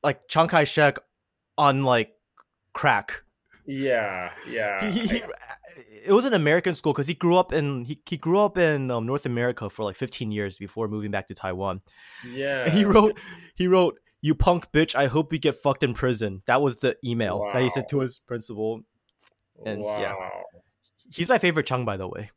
[0.03, 0.99] like Chiang Kai Shek
[1.57, 2.13] on like
[2.71, 3.23] crack.
[3.65, 4.89] Yeah, yeah.
[4.89, 5.23] he, he, he,
[6.05, 8.89] it was an American school because he grew up in he, he grew up in
[8.89, 11.81] um, North America for like 15 years before moving back to Taiwan.
[12.31, 12.63] yeah.
[12.63, 13.19] And he wrote
[13.55, 16.41] he wrote you punk bitch I hope you get fucked in prison.
[16.47, 18.81] That was the email that he sent to his principal.
[19.63, 19.99] and, wow.
[19.99, 20.13] yeah.
[21.13, 22.31] He's my favorite Chung by the way.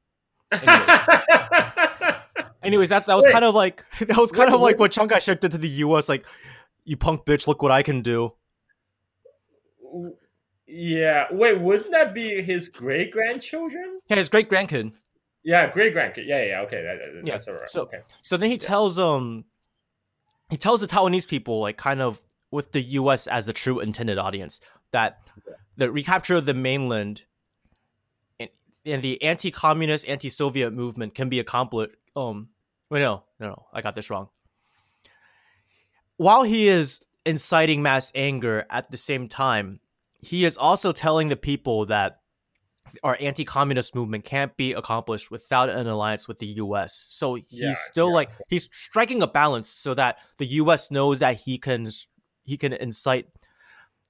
[0.53, 0.67] Anyway.
[2.63, 3.33] Anyways, that that was Wait.
[3.33, 5.59] kind of like that was kind Wait, of like what Chiang Kai Shek did to
[5.59, 6.09] the U.S.
[6.11, 6.27] Like,
[6.85, 8.35] you punk bitch, look what I can do.
[10.67, 11.25] yeah.
[11.31, 14.01] Wait, wouldn't that be his great grandchildren?
[14.09, 14.93] Yeah, his great grandkid.
[15.43, 16.27] Yeah, great grandkid.
[16.27, 16.61] Yeah, yeah.
[16.63, 17.71] Okay, that, that- Yeah, that's all right.
[17.71, 18.01] so- okay.
[18.23, 19.45] So then he tells um,
[20.51, 23.27] he tells the Taiwanese people like kind of with the U.S.
[23.27, 25.21] as the true intended audience that
[25.77, 27.25] the recapture of the mainland
[28.41, 28.49] and,
[28.85, 31.95] and the anti-communist, anti-Soviet movement can be accomplished.
[32.17, 32.49] Um,
[32.91, 34.29] wait, no, no, no, I got this wrong.
[36.17, 39.81] While he is inciting mass anger at the same time,
[40.21, 42.23] he is also telling the people that
[43.03, 47.07] our anti-communist movement can't be accomplished without an alliance with the U.S.
[47.09, 48.15] So he's Yeah, still yeah.
[48.15, 50.91] like he's striking a balance so that the U.S.
[50.91, 51.87] knows that he can
[52.45, 53.27] he can incite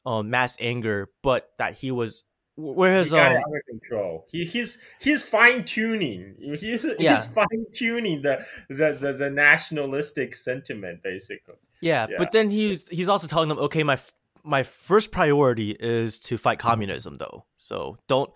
[0.07, 2.25] um, mass anger, but that he was
[2.57, 4.27] whereas he um, under control.
[4.31, 6.35] He he's he's fine tuning.
[6.59, 7.17] He's Yeah.
[7.17, 11.55] he's fine tuning the the, the the nationalistic sentiment basically.
[11.81, 12.17] Yeah, Yeah.
[12.19, 13.99] but then he's he's also telling them, okay, my
[14.45, 17.45] my first priority is to fight communism, though.
[17.57, 18.31] So don't,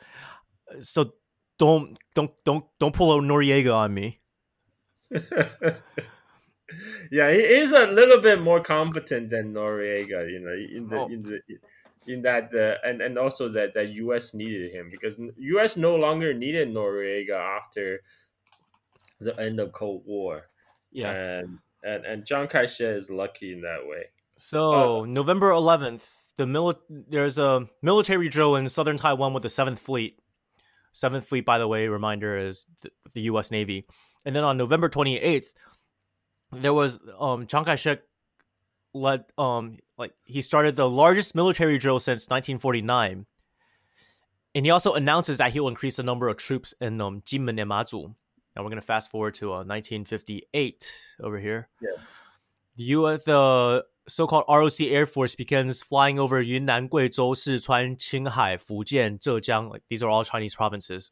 [0.81, 1.13] so
[1.59, 4.21] don't don't don't don't pull a Noriega on me.
[7.11, 11.07] yeah, he is a little bit more competent than Noriega, you know, in the Oh.
[11.09, 11.41] in the
[12.07, 14.35] in that the and and also that the U.S.
[14.35, 15.77] needed him because U.S.
[15.77, 18.01] no longer needed Noriega after
[19.21, 20.49] the end of Cold War,
[20.91, 21.13] Yeah.
[21.13, 24.05] and and and Chiang Kai Shek is lucky in that way.
[24.39, 29.51] So uh, November 11th, the mili- there's a military drill in southern Taiwan with the
[29.51, 30.19] Seventh Fleet.
[30.93, 33.51] Seventh Fleet, by the way, reminder is the, the U.S.
[33.51, 33.87] Navy.
[34.25, 35.53] And then on November 28th,
[36.53, 38.03] there was um Chiang Kai-shek
[38.95, 43.27] led um like he started the largest military drill since 1949.
[44.55, 47.59] And he also announces that he will increase the number of troops in um, Jinmen
[47.61, 48.15] and Mazu.
[48.55, 51.69] Now we're gonna fast forward to uh, 1958 over here.
[51.81, 51.89] Yeah.
[52.77, 53.25] The U.S.
[53.25, 59.71] the so-called ROC Air Force begins flying over Yunnan, Guizhou, Sichuan, Qinghai, Fujian, Zhejiang.
[59.71, 61.11] Like these are all Chinese provinces.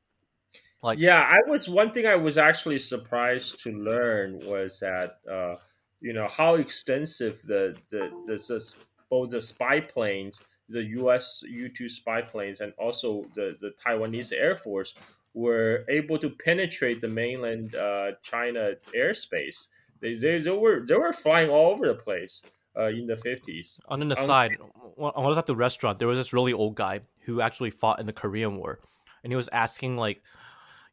[0.82, 5.56] Like Yeah, I was one thing I was actually surprised to learn was that uh,
[6.00, 8.74] you know how extensive the the the,
[9.08, 11.42] both the spy planes, the U.S.
[11.48, 14.94] U two spy planes, and also the the Taiwanese Air Force
[15.32, 19.68] were able to penetrate the mainland uh, China airspace.
[20.00, 22.42] They, they they were they were flying all over the place
[22.78, 23.80] uh, in the fifties.
[23.88, 24.56] On an Um, aside,
[24.96, 28.00] when I was at the restaurant, there was this really old guy who actually fought
[28.00, 28.80] in the Korean War,
[29.22, 30.22] and he was asking like,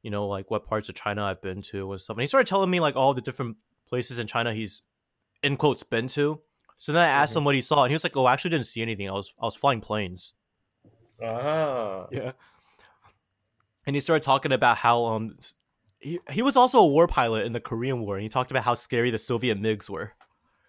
[0.02, 2.16] you know, like what parts of China I've been to and stuff.
[2.18, 4.84] And he started telling me like all the different places in China he's
[5.44, 6.42] in quotes been to.
[6.78, 7.38] So then I asked Mhm.
[7.38, 9.10] him what he saw, and he was like, "Oh, I actually didn't see anything.
[9.10, 10.34] I was I was flying planes."
[11.22, 12.34] Ah, Yeah.
[13.86, 15.36] And he started talking about how um
[16.00, 18.64] he, he was also a war pilot in the Korean War, and he talked about
[18.64, 20.14] how scary the Soviet MiGs were.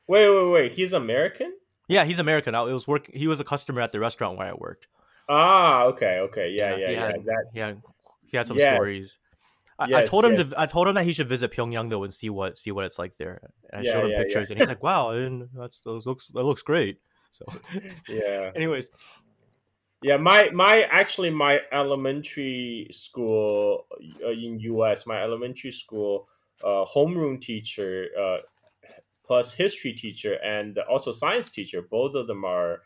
[0.08, 1.52] Wait wait wait, he's American.
[1.88, 2.54] Yeah, he's American.
[2.54, 3.08] I- It was work.
[3.12, 4.88] He was a customer at the restaurant where I worked.
[5.28, 7.06] Ah, okay, okay, yeah, yeah, he yeah.
[7.06, 7.74] had- That yeah,
[8.30, 8.74] he had some Yeah.
[8.74, 9.18] stories.
[9.78, 10.50] I, I told him yes.
[10.50, 10.60] to.
[10.60, 12.98] I told him that he should visit Pyongyang though and see what see what it's
[12.98, 13.40] like there.
[13.70, 16.42] And I Yeah, showed him pictures, and he's like, "Wow, and that's that looks that
[16.42, 16.98] looks great."
[17.30, 17.44] So,
[18.08, 18.50] yeah.
[18.56, 18.90] anyways,
[20.02, 23.86] Yeah, my my actually my elementary school
[24.24, 25.06] uh, in U.S.
[25.06, 26.28] My elementary school
[26.64, 28.38] uh, homeroom teacher uh,
[29.28, 31.82] plus history teacher and also science teacher.
[31.82, 32.80] Both of them are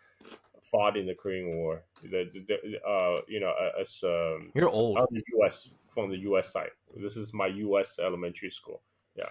[0.71, 1.85] fought in the Korean War.
[2.03, 4.99] The, the, uh, you know uh, as um, you're old.
[4.99, 5.69] on the U.S.
[5.89, 6.53] from the U.S.
[6.53, 6.71] side.
[6.97, 7.99] This is my U.S.
[7.99, 8.83] elementary school.
[9.17, 9.31] Yeah,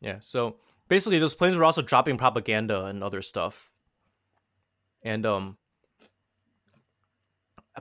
[0.00, 0.16] yeah.
[0.20, 0.56] So
[0.88, 3.70] basically, those planes were also dropping propaganda and other stuff.
[5.02, 5.56] And um,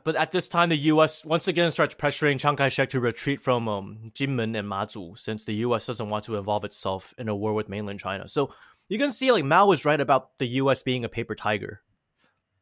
[0.03, 1.23] but at this time, the U.S.
[1.25, 5.53] once again starts pressuring Chiang Kai-shek to retreat from um Jinmen and Mazu, since the
[5.55, 5.85] U.S.
[5.85, 8.27] doesn't want to involve itself in a war with mainland China.
[8.27, 8.53] So
[8.89, 10.83] you can see, like Mao was right about the U.S.
[10.83, 11.81] being a paper tiger.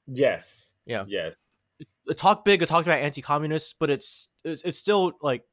[0.07, 0.73] Yes.
[0.85, 1.05] Yeah.
[1.07, 1.35] Yes.
[2.07, 5.43] It talked big, it talked about anti-communists, but it's it's, it's still like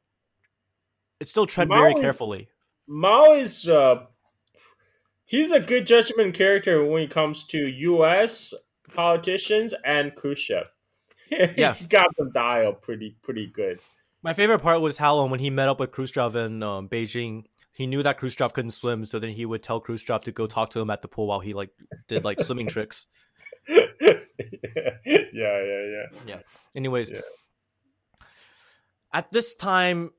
[1.21, 2.49] it's still tread Mao very is- carefully.
[2.87, 4.05] Mao is uh,
[5.25, 8.53] he's a good judgment character when it comes to U.S.
[8.93, 10.67] politicians and Khrushchev.
[11.57, 11.75] Yeah.
[11.75, 13.79] he got them dialed pretty pretty good.
[14.23, 17.45] My favorite part was how um, when he met up with Khrushchev in um, Beijing,
[17.73, 20.71] he knew that Khrushchev couldn't swim, so then he would tell Khrushchev to go talk
[20.71, 21.71] to him at the pool while he like
[22.07, 23.07] did like swimming tricks.
[23.69, 24.15] yeah,
[25.33, 26.39] yeah, yeah.
[26.75, 27.21] Anyways, Yeah.
[29.13, 30.11] at this time,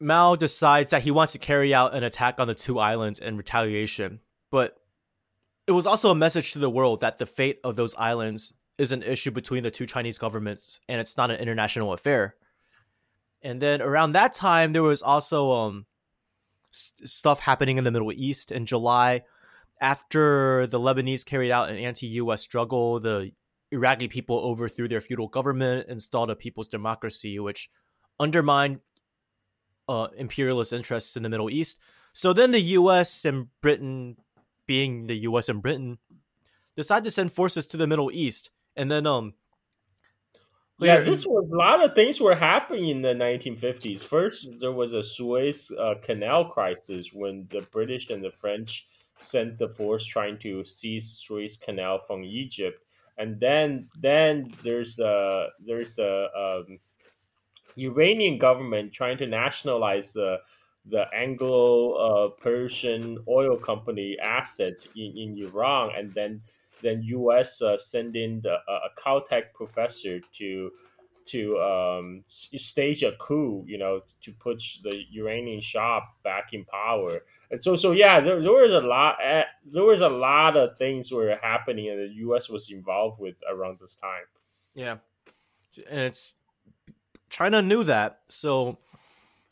[0.00, 3.36] Mao decides that he wants to carry out an attack on the two islands in
[3.36, 4.20] retaliation,
[4.50, 4.76] but
[5.66, 8.92] it was also a message to the world that the fate of those islands is
[8.92, 12.36] an issue between the two Chinese governments and it's not an international affair.
[13.42, 15.86] And then around that time, there was also um,
[16.70, 19.22] s- stuff happening in the Middle East in July.
[19.80, 23.32] After the Lebanese carried out an anti US struggle, the
[23.72, 27.68] Iraqi people overthrew their feudal government, installed a people's democracy, which
[28.20, 28.80] undermined
[29.88, 31.80] uh, imperialist interests in the Middle East.
[32.12, 34.16] So then the US and Britain,
[34.66, 35.98] being the US and Britain,
[36.76, 38.50] decide to send forces to the Middle East.
[38.76, 39.34] And then, um,
[40.78, 44.02] Yeah, this was a lot of things were happening in the 1950s.
[44.02, 48.88] First, there was a Suez uh, Canal crisis when the British and the French
[49.20, 52.82] sent the force trying to seize Suez Canal from Egypt,
[53.18, 56.80] and then then there's a there's a um,
[57.76, 60.38] Iranian government trying to nationalize the
[60.86, 66.42] the Anglo-Persian oil company assets in, in Iran, and then
[66.82, 67.62] then U.S.
[67.62, 70.70] Uh, send in the, a Caltech professor to
[71.24, 77.20] to um, stage a coup, you know, to put the Iranian Shah back in power.
[77.50, 79.16] And so, so yeah, there, there was a lot.
[79.24, 82.48] Uh, there was a lot of things were happening, and the U.S.
[82.48, 84.24] was involved with around this time.
[84.74, 84.96] Yeah,
[85.88, 86.34] and it's
[87.28, 88.78] China knew that, so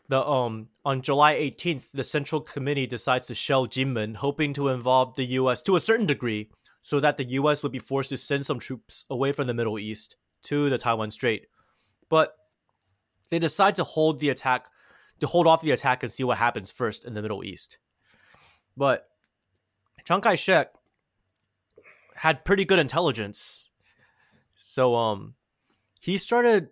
[0.09, 5.15] the um on July 18th, the Central Committee decides to shell Jinmen, hoping to involve
[5.15, 5.63] the U.S.
[5.63, 6.49] to a certain degree,
[6.81, 7.63] so that the U.S.
[7.63, 11.11] would be forced to send some troops away from the Middle East to the Taiwan
[11.11, 11.47] Strait.
[12.09, 12.35] But
[13.29, 14.67] they decide to hold the attack,
[15.21, 17.79] to hold off the attack and see what happens first in the Middle East.
[18.77, 19.07] But
[20.05, 20.73] Chiang Kai shek
[22.15, 23.71] had pretty good intelligence.
[24.55, 25.35] So um
[26.01, 26.71] he started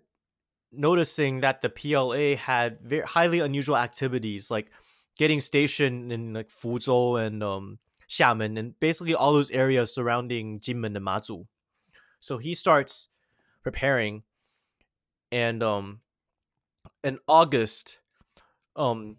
[0.71, 4.71] noticing that the PLA had very highly unusual activities, like
[5.17, 7.79] getting stationed in like Fuzhou and um,
[8.09, 11.45] Xiamen, and basically all those areas surrounding Jinmen and Mazu.
[12.19, 13.09] So he starts
[13.63, 14.23] preparing,
[15.31, 16.01] and um,
[17.03, 18.01] in August,
[18.75, 19.17] um,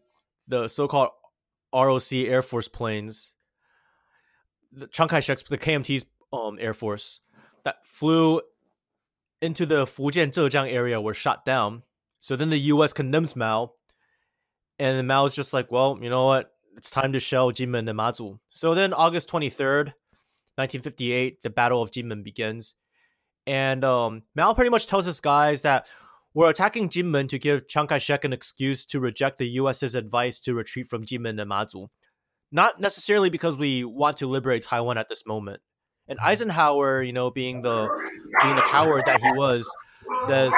[0.48, 1.10] the so-called
[1.72, 3.32] ROC Air Force planes,
[4.72, 7.20] the Chiang Kai-shek's the KMT's um Air Force
[7.64, 8.40] that flew
[9.40, 11.82] into the Fujian Zhejiang area were shot down.
[12.18, 12.92] So then the U.S.
[12.92, 13.72] condemns Mao,
[14.78, 16.52] and Mao's just like, well, you know what?
[16.76, 18.38] It's time to shell Jinmen and Mazu.
[18.48, 19.92] So then August 23rd,
[20.56, 22.74] 1958, the Battle of Jinmen begins.
[23.46, 25.88] And um, Mao pretty much tells his guys that
[26.34, 30.54] we're attacking Jinmen to give Chiang Kai-shek an excuse to reject the U.S.'s advice to
[30.54, 31.88] retreat from Jinmen and Mazu.
[32.52, 35.60] Not necessarily because we want to liberate Taiwan at this moment.
[36.08, 37.88] And Eisenhower, you know, being the
[38.42, 39.72] being the coward that he was,
[40.26, 40.52] says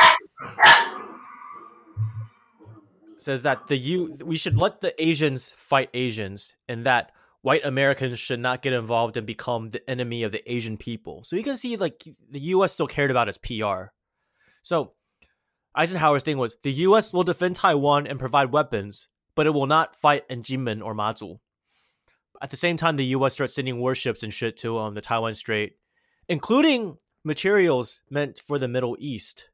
[3.22, 7.12] says that the you we should let the Asians fight Asians, and that
[7.42, 11.24] white Americans should not get involved and become the enemy of the Asian people.
[11.24, 12.72] So you can see like the U.S.
[12.72, 13.90] still cared about its PR.
[14.62, 14.92] So
[15.74, 17.12] Eisenhower's thing was the U.S.
[17.12, 21.38] will defend Taiwan and provide weapons, but it will not fight in Jinmen or Mazu.
[22.40, 23.34] At the same time, the U.S.
[23.34, 25.76] starts sending warships and shit to um, the Taiwan Strait,
[26.28, 29.50] including materials meant for the Middle East,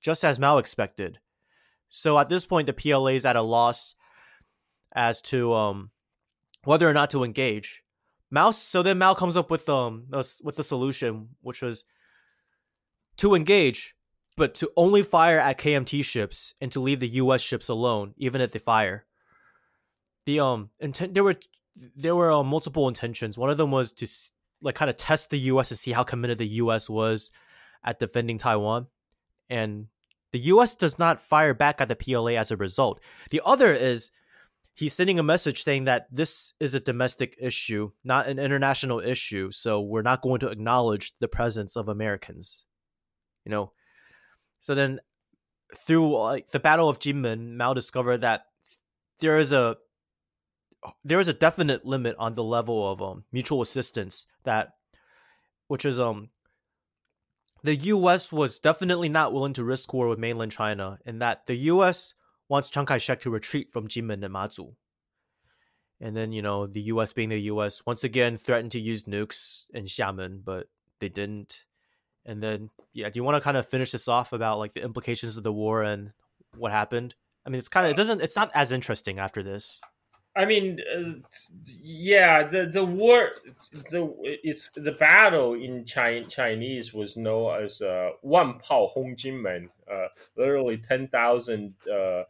[0.00, 1.18] just as Mao expected.
[1.94, 3.94] So at this point, the PLA is at a loss
[4.94, 5.90] as to um,
[6.64, 7.82] whether or not to engage.
[8.30, 8.50] Mao.
[8.50, 11.84] So then Mao comes up with um with the solution, which was
[13.18, 13.94] to engage,
[14.38, 17.42] but to only fire at KMT ships and to leave the U.S.
[17.42, 19.04] ships alone, even if they fire.
[20.24, 21.36] The um intent there were
[21.94, 23.36] there were uh, multiple intentions.
[23.36, 24.06] One of them was to
[24.62, 25.68] like kind of test the U.S.
[25.68, 26.88] to see how committed the U.S.
[26.88, 27.30] was
[27.84, 28.86] at defending Taiwan,
[29.50, 29.88] and
[30.32, 30.74] the U.S.
[30.74, 33.00] does not fire back at the PLA as a result.
[33.30, 34.10] The other is
[34.74, 39.50] he's sending a message saying that this is a domestic issue, not an international issue.
[39.50, 42.64] So we're not going to acknowledge the presence of Americans.
[43.44, 43.72] You know,
[44.60, 45.00] so then
[45.74, 48.46] through like the Battle of Jinmen, Mao discovered that
[49.20, 49.76] there is a
[51.04, 54.74] there is a definite limit on the level of um, mutual assistance that
[55.68, 56.30] which is um
[57.62, 61.56] the US was definitely not willing to risk war with mainland China and that the
[61.56, 62.14] US
[62.48, 64.74] wants Chiang Kai-shek to retreat from Jinmen and Mazu.
[66.00, 69.66] And then, you know, the US being the US once again threatened to use nukes
[69.72, 70.66] in Xiamen, but
[70.98, 71.64] they didn't.
[72.24, 74.82] And then, yeah, do you want to kind of finish this off about like the
[74.82, 76.12] implications of the war and
[76.56, 77.14] what happened?
[77.46, 79.80] I mean, it's kind of it doesn't it's not as interesting after this.
[80.34, 81.12] I mean, uh,
[81.82, 83.32] yeah, the the war,
[83.90, 84.10] the
[84.42, 90.06] it's the battle in Chi- Chinese was known as uh, Wan Pao Hong Jinmen, uh,
[90.36, 92.22] literally ten thousand uh,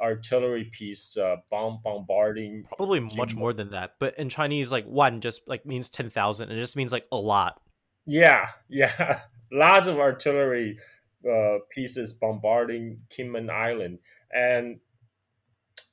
[0.00, 2.64] artillery piece uh, bomb bombarding.
[2.76, 6.48] Probably much more than that, but in Chinese, like one just like means ten thousand,
[6.48, 7.60] and it just means like a lot.
[8.06, 9.20] Yeah, yeah,
[9.52, 10.78] lots of artillery
[11.30, 13.98] uh, pieces bombarding Kinmen Island,
[14.32, 14.80] and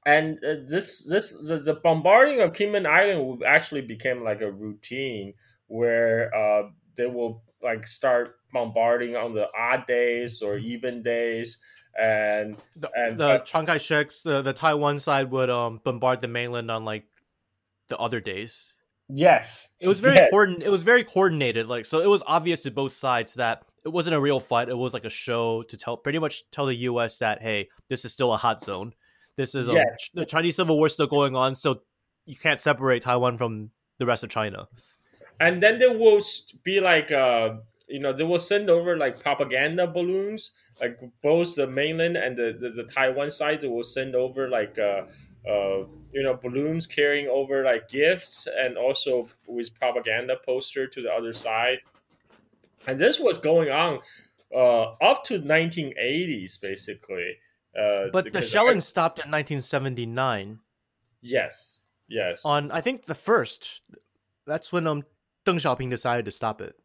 [0.06, 5.34] and uh, this this the, the, bombarding of Kinmen Island actually became like a routine
[5.68, 11.58] where uh, they will like start bombarding on the odd days or even days
[12.00, 16.28] and the, and the uh, Chiang Kai-shek's the, the Taiwan side would um bombard the
[16.28, 17.06] mainland on like
[17.88, 18.76] the other days.
[19.14, 20.30] Yes, it was very yes.
[20.30, 20.68] coordinated.
[20.68, 21.68] It was very coordinated.
[21.68, 24.70] Like so, it was obvious to both sides that it wasn't a real fight.
[24.70, 27.18] It was like a show to tell, pretty much tell the U.S.
[27.18, 28.94] that hey, this is still a hot zone.
[29.38, 31.82] This is a, the Chinese Civil War still going on, so
[32.26, 34.68] you can't separate Taiwan from the rest of China.
[35.40, 36.22] And then there will
[36.64, 37.56] be like, uh,
[37.88, 40.52] you know, they will send over like propaganda balloons
[40.82, 44.78] like both the mainland and the, the, the Taiwan side They will send over like
[44.80, 45.04] uh,
[45.48, 51.12] uh, you know balloons carrying over like gifts and also with propaganda poster to the
[51.12, 51.80] other side.
[52.88, 54.00] And this was going on
[54.54, 57.38] uh, up to 1980s basically
[57.78, 60.60] uh, but the shelling I- stopped in 1979
[61.22, 63.84] yes yes on I think the first.
[64.46, 65.04] That's when um
[65.46, 66.76] Deng Xiaoping decided to stop it.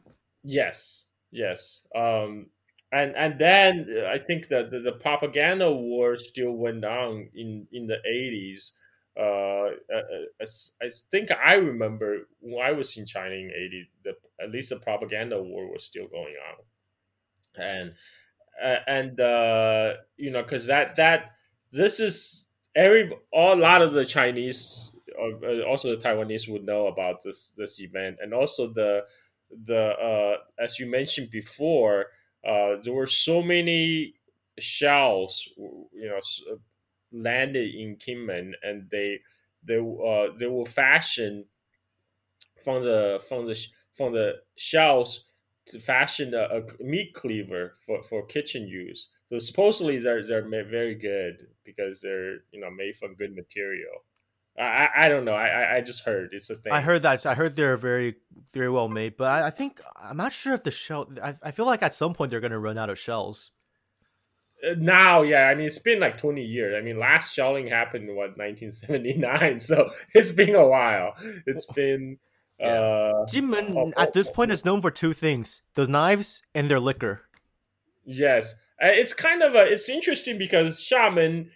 [0.42, 1.82] Yes, yes.
[1.94, 2.46] Um,
[2.92, 7.66] and and then uh, I think that the, the propaganda war still went on in
[7.72, 8.72] in the eighties.
[9.18, 14.12] Uh, uh, as I think I remember when I was in China in eighty, the
[14.40, 17.94] at least the propaganda war was still going on, and uh,
[18.62, 21.32] and uh, you know because that that
[21.72, 27.22] this is every a lot of the Chinese, uh, also the Taiwanese would know about
[27.22, 29.04] this this event, and also the
[29.64, 32.06] the uh, as you mentioned before,
[32.46, 34.14] uh, there were so many
[34.58, 36.20] shells, you know,
[37.12, 39.20] landed in Kinmen, and they
[39.62, 41.44] they uh, they were fashioned
[42.64, 45.24] from the from the from the shells
[45.66, 49.08] to fashion a, a meat cleaver for, for kitchen use.
[49.30, 54.04] So supposedly they're they're very good because they're you know made from good material.
[54.58, 55.34] I I, don't know.
[55.34, 56.72] I I- just heard it's a thing.
[56.72, 57.26] I heard that.
[57.26, 58.14] I heard they're very,
[58.52, 61.10] very well made, but I, I think I'm not sure if the shell.
[61.22, 63.52] I, I feel like at some point they're gonna run out of shells.
[64.66, 66.74] Uh, now, yeah, I mean it's been like twenty years.
[66.74, 71.14] I mean, last shelling happened in what nineteen seventy nine, so it's been a while.
[71.46, 72.18] It's been
[72.62, 76.70] uh Jinmen Oh, at this oh, point is known for two things: the knives and
[76.70, 77.22] their liquor.
[78.04, 81.50] yes, Uh, it's kind of a it's interesting because Xiamen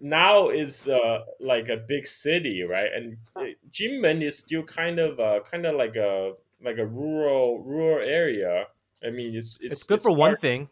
[0.00, 2.90] now is uh like a big city, right?
[2.94, 6.32] And uh, Jinmen is still kind of uh kind of like a
[6.62, 8.66] like a rural rural area.
[9.06, 10.68] I mean, it's it's, It's, good for one thing.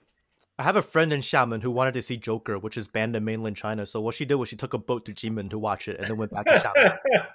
[0.58, 3.24] I have a friend in Xiamen who wanted to see Joker, which is banned in
[3.24, 3.84] mainland China.
[3.86, 6.08] So what she did was she took a boat to Jinmen to watch it, and
[6.08, 6.98] then went back to Xiamen.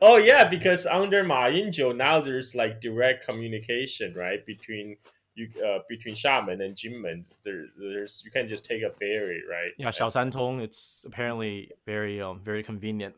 [0.00, 4.96] oh yeah, because under Ma Ying-jeou now there's like direct communication, right, between
[5.34, 7.24] you uh, between Xiamen and Jinmen.
[7.44, 9.70] There, there's you can just take a ferry, right?
[9.78, 10.60] yeah, Xiaosantong.
[10.60, 13.16] It's apparently very um very convenient.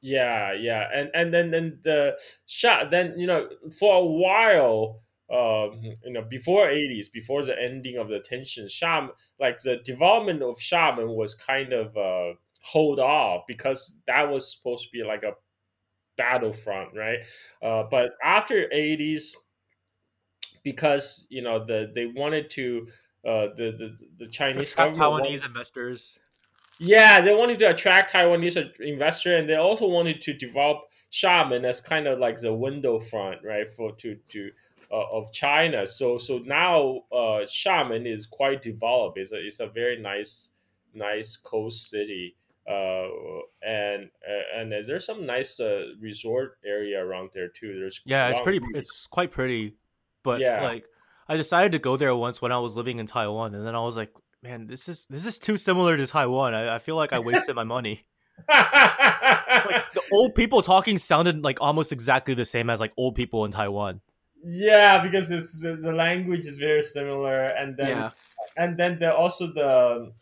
[0.00, 5.02] Yeah, yeah, and and then then the Sha then you know for a while.
[5.32, 10.42] Um, you know, before '80s, before the ending of the tension, Sham like the development
[10.42, 15.22] of Xiamen was kind of uh, hold off because that was supposed to be like
[15.22, 15.34] a
[16.20, 17.20] battlefront, right?
[17.62, 19.32] Uh, but after '80s,
[20.62, 22.88] because you know the they wanted to
[23.26, 26.18] uh, the, the the Chinese Attract Taiwanese investors.
[26.78, 31.80] yeah, they wanted to attract Taiwanese investor, and they also wanted to develop Xiamen as
[31.80, 34.50] kind of like the window front, right, for to to
[34.92, 35.86] uh, of China.
[35.86, 39.18] So so now uh, Xiamen is quite developed.
[39.18, 40.50] It's a it's a very nice
[40.94, 42.36] nice coast city,
[42.70, 43.08] uh,
[43.62, 47.78] and uh, and is there some nice uh, resort area around there too.
[47.80, 48.60] There's Yeah, it's pretty.
[48.60, 48.68] beach.
[48.74, 49.76] It's quite pretty,
[50.22, 50.62] but Yeah.
[50.62, 50.84] like
[51.28, 53.80] I decided to go there once when I was living in Taiwan, and then I
[53.80, 54.12] was like,
[54.42, 56.54] man, this is this is too similar to Taiwan.
[56.54, 58.06] I, I feel like I wasted my money.
[59.62, 63.44] Like the old people talking sounded like almost exactly the same as like old people
[63.44, 64.00] in Taiwan.
[64.42, 68.10] yeah, because it's, the language is very similar, and then yeah,
[68.56, 70.12] and then there also the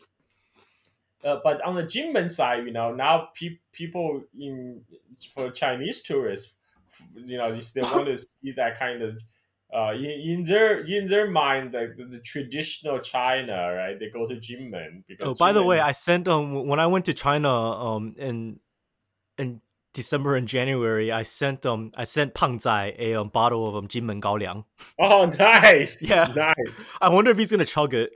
[1.25, 4.83] uh, but on the Jinmen side, you know, now pe- people in
[5.35, 6.55] for Chinese tourists,
[7.15, 9.19] you know, if they want to see that kind of
[9.75, 13.99] uh, in, in their in their mind, like the, the traditional China, right?
[13.99, 15.27] They go to Jinmen because.
[15.29, 18.61] Oh, by the way, I sent um when I went to China um in
[19.37, 19.61] in
[19.95, 23.89] December and January, I sent um I sent Pang Zai a um, bottle of um
[23.89, 24.65] Jinmen Gaoliang.
[24.99, 26.33] oh, nice, Yeah.
[26.35, 26.55] nice.
[27.01, 28.13] I wonder if he's gonna chug it.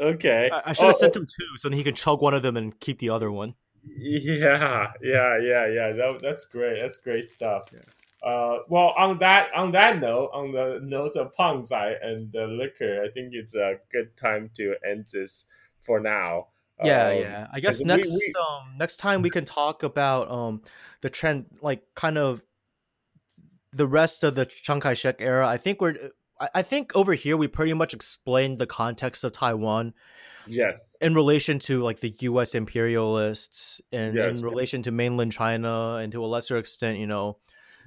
[0.00, 2.34] Okay, I, I should have Oh, sent him two, so then he can chug one
[2.34, 3.54] of them and keep the other one.
[3.86, 5.92] Yeah, yeah, yeah, yeah.
[5.92, 6.80] That, that's great.
[6.80, 7.68] That's great stuff.
[8.24, 13.02] Uh, well, on that on that note, on the note of Pangzai and the liquor,
[13.04, 15.46] I think it's a good time to end this
[15.82, 16.46] for now.
[16.82, 17.46] Yeah, Um, yeah.
[17.52, 20.62] I guess we- next we- um next time we can talk about um
[21.02, 22.42] the trend like kind of
[23.72, 25.46] the rest of the Chiang Kai-shek era.
[25.46, 25.96] I think we're
[26.40, 29.94] I think over here we pretty much explained the context of Taiwan
[30.46, 30.80] Yes.
[31.00, 32.54] in relation to like the U.S.
[32.54, 34.38] imperialists and Yes.
[34.38, 37.38] in relation to mainland China and to a lesser extent, you know,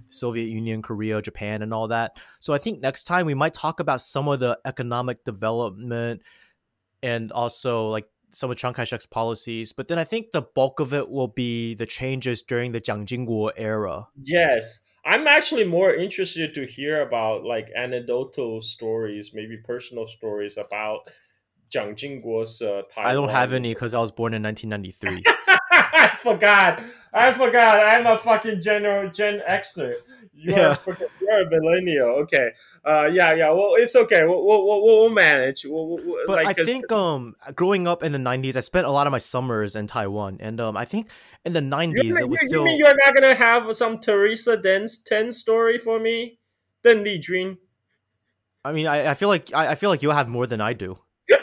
[0.09, 2.19] Soviet Union, Korea, Japan, and all that.
[2.39, 6.21] So I think next time we might talk about some of the economic development
[7.03, 9.73] and also like some of Chiang Kai-shek's policies.
[9.73, 13.05] But then I think the bulk of it will be the changes during the Jiang
[13.05, 14.07] Jingguo era.
[14.21, 14.79] Yes.
[15.07, 21.09] I'm actually more interested to hear about like anecdotal stories, maybe personal stories about
[21.73, 25.23] Jiang Jingguo's uh, I don't have any because I was born in 1993.
[25.93, 26.83] I forgot.
[27.13, 27.79] I forgot.
[27.85, 29.93] I'm a fucking general Gen Xer.
[30.33, 30.73] You are Yeah.
[30.75, 32.09] fucking, you're a millennial.
[32.23, 32.49] Okay.
[32.85, 33.49] Uh, yeah, yeah.
[33.51, 34.23] Well, it's okay.
[34.23, 35.65] We'll we'll, we'll, we'll manage.
[35.65, 39.07] We'll, But like, I think um growing up in the 90s, I spent a lot
[39.07, 41.09] of my summers in Taiwan, and um I think
[41.43, 42.63] in the 90s you, mean- it was you, you still.
[42.65, 46.39] mean you're not gonna have some Teresa Dens Ten story for me?
[46.85, 47.57] Deng Lijun.
[48.63, 50.73] I mean, I, I feel like I, I feel like you'll have more than I
[50.73, 50.97] do.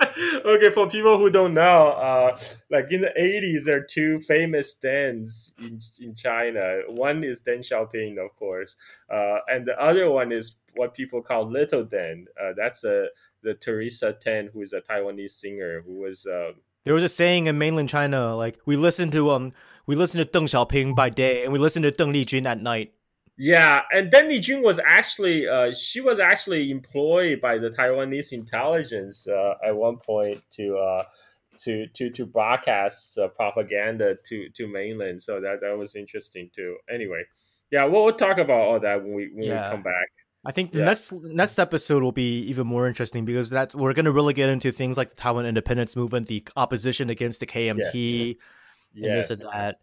[0.44, 2.38] okay, for people who don't know, uh,
[2.70, 6.80] like in the 80s, there are two famous dens in, in China.
[6.88, 8.76] One is Deng Xiaoping, of course,
[9.12, 12.24] uh, and the other one is what people call Little Deng.
[12.40, 13.06] Uh, that's uh,
[13.42, 16.26] the Teresa Ten, who is a Taiwanese singer who was.
[16.26, 16.52] Uh,
[16.84, 19.52] There was a saying in mainland China, like we listen to um
[19.86, 22.92] we listen to Deng Xiaoping by day and we listen to Deng Lijun at night.
[23.38, 29.28] Yeah, and Deng Lijun was actually uh, she was actually employed by the Taiwanese intelligence
[29.28, 31.04] uh, at one point to uh,
[31.64, 35.20] to to to broadcast uh, propaganda to to mainland.
[35.22, 36.76] So that that was interesting too.
[36.90, 37.24] Anyway,
[37.70, 39.68] yeah, we'll, we'll talk about all that when we when Yeah.
[39.68, 40.08] we come back.
[40.46, 40.84] I think the Yeah.
[40.86, 44.72] next next episode will be even more interesting because that's we're gonna really get into
[44.72, 49.52] things like the Taiwan independence movement, the opposition against the KMT, and Yes, this and
[49.52, 49.76] that.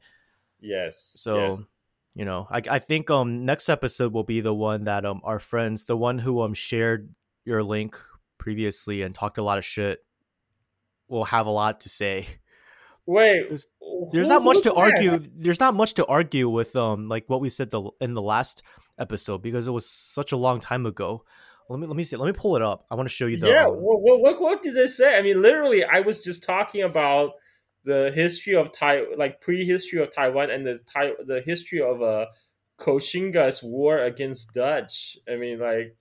[0.60, 1.14] yes.
[1.18, 1.68] So yes.
[2.16, 5.40] You know, I I think um next episode will be the one that um our
[5.40, 7.10] friends, the one who um shared
[7.46, 7.98] your link
[8.38, 10.04] previously and talked a lot of shit,
[11.08, 12.28] will have a lot to say.
[13.06, 13.68] wait, there's-
[14.12, 14.76] There's not much to that?
[14.78, 15.20] argue.
[15.36, 18.64] There's not much to argue with um like what we said the in the last
[18.98, 21.24] episode because it was such a long time ago.
[21.70, 22.16] Let me let me see.
[22.18, 22.86] Let me pull it up.
[22.92, 25.18] I want to show you the yeah, um, what, what, what did they say?
[25.18, 27.32] I mean, literally, I was just talking about
[27.86, 32.26] the history of Tai, like prehistory of Taiwan, and the Tai, the history of uh,
[32.80, 35.18] Koxinga's war against Dutch.
[35.32, 35.96] I mean, like,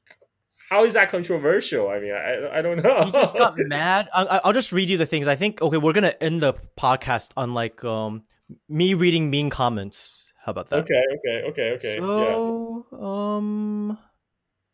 [0.70, 1.89] how is that controversial?
[1.89, 3.05] I mean, I, I don't know.
[3.05, 4.09] he just got mad.
[4.14, 5.26] I, I- I'll just read you the things.
[5.26, 8.22] I think okay, we're gonna end the podcast on like um
[8.68, 10.33] me reading mean comments.
[10.45, 10.80] How about that?
[10.80, 11.95] okay, okay, okay, okay.
[12.01, 12.35] yeah.
[12.35, 13.99] So um,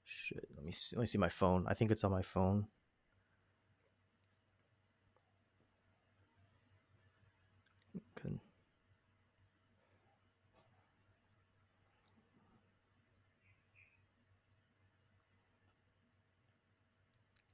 [0.05, 0.45] shit.
[0.57, 0.97] Let me see.
[0.97, 1.67] Let me see my phone.
[1.69, 2.67] I think it's on my phone.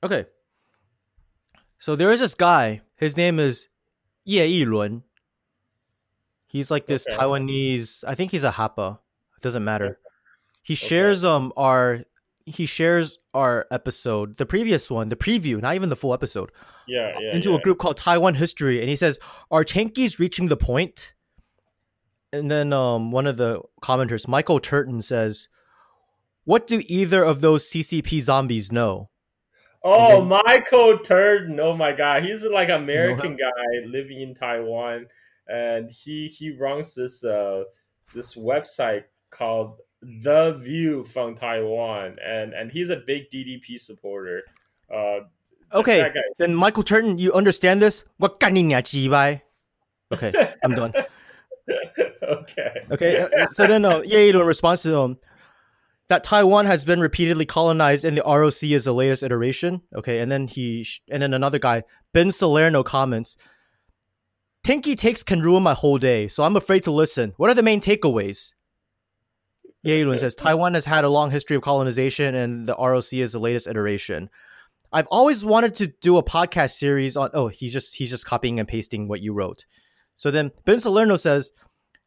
[0.04, 0.26] Okay.
[1.78, 2.82] So there is this guy.
[2.96, 3.68] His name is
[4.24, 5.02] Ye Yilun.
[6.46, 7.16] He's like this Okay.
[7.16, 8.04] Taiwanese.
[8.06, 8.98] I think he's a Hapa.
[9.36, 9.98] It doesn't matter.
[10.62, 12.04] He shares um our
[12.46, 16.52] he shares our episode, the previous one, the preview, not even the full episode,
[16.86, 17.56] yeah, yeah, into yeah.
[17.56, 19.18] a group called Taiwan History, and he says,
[19.50, 21.14] "Are Chankies reaching the point?"
[22.32, 25.48] And then um one of the commenters, Michael Turton, says,
[26.44, 29.10] "What do either of those CCP zombies know?"
[29.84, 31.60] Oh, And Michael Turton.
[31.60, 35.06] Oh my god, he's like an American guy living in Taiwan,
[35.46, 37.64] and he he runs this uh
[38.14, 44.42] this website called The View from Taiwan, and and he's a big DPP supporter.
[44.92, 45.20] Uh,
[45.72, 48.04] Okay, then Michael Turton, you understand this?
[48.18, 49.42] What you?
[50.12, 50.32] Okay,
[50.62, 50.92] I'm done.
[52.22, 52.86] okay.
[52.92, 55.18] Okay, uh, so then uh, Ye in response to um,
[56.08, 59.82] that Taiwan has been repeatedly colonized and the ROC is the latest iteration.
[59.94, 61.82] Okay, and then he and then another guy,
[62.12, 63.36] Ben Salerno comments,
[64.64, 67.32] Tinky takes can ruin my whole day, so I'm afraid to listen.
[67.36, 68.54] What are the main takeaways?
[69.82, 73.32] Ye Yilun says Taiwan has had a long history of colonization and the ROC is
[73.32, 74.30] the latest iteration.
[74.90, 78.58] I've always wanted to do a podcast series on oh he's just he's just copying
[78.58, 79.66] and pasting what you wrote.
[80.16, 81.52] So then Ben Salerno says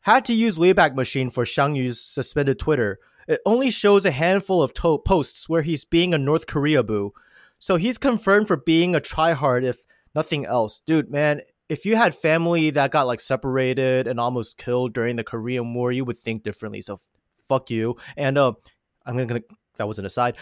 [0.01, 2.97] had to use Wayback Machine for Xiang Yu's suspended Twitter.
[3.27, 7.13] It only shows a handful of to- posts where he's being a North Korea boo.
[7.59, 10.81] So he's confirmed for being a tryhard if nothing else.
[10.85, 15.23] Dude, man, if you had family that got like separated and almost killed during the
[15.23, 16.81] Korean War, you would think differently.
[16.81, 16.99] So
[17.49, 17.97] fuck you.
[18.15, 18.53] And uh,
[19.05, 19.41] I'm gonna
[19.77, 20.37] that was an aside.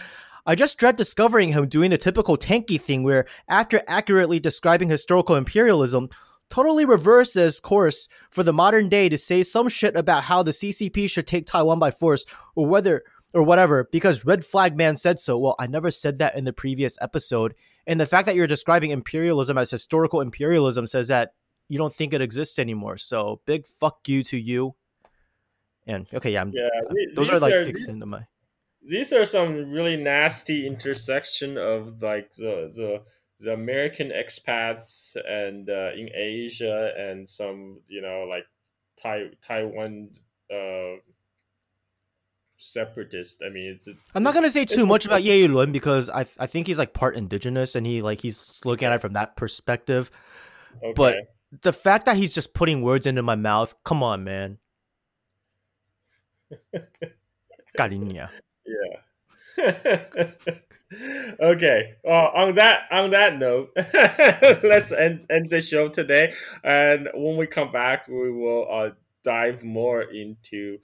[0.48, 5.34] I just dread discovering him doing the typical tanky thing where, after accurately describing historical
[5.34, 6.08] imperialism,
[6.50, 11.10] totally reverses course for the modern day to say some shit about how the CCP
[11.10, 12.24] should take Taiwan by force
[12.54, 15.36] or whether or whatever because Red Flag Man said so.
[15.38, 17.54] Well, I never said that in the previous episode.
[17.86, 21.32] And the fact that you're describing imperialism as historical imperialism says that
[21.68, 22.96] you don't think it exists anymore.
[22.96, 24.74] So big fuck you to you.
[25.86, 28.26] And okay, yeah, I'm, Yeah, the- those are these like are- dicks into my.
[28.82, 33.02] these are some really nasty intersection of like the the
[33.40, 38.44] the American expats and uh, in Asia and some you know like
[39.02, 40.10] Tai Taiwan
[40.52, 41.00] uh,
[42.58, 43.42] separatist.
[43.44, 43.88] I mean, it's.
[44.14, 46.92] I'm not gonna say too much about Ye Lun because I I think he's like
[46.94, 50.10] part indigenous and he like he's looking at it from that perspective.
[50.82, 50.92] Okay.
[50.94, 51.16] But
[51.62, 54.58] the fact that he's just putting words into my mouth, come on, man.
[57.78, 58.28] Yeah.
[60.92, 61.94] okay.
[62.06, 63.70] Uh, on that on that note,
[64.62, 66.32] let's end end the show today.
[66.62, 68.90] And when we come back, we will uh,
[69.24, 70.78] dive more into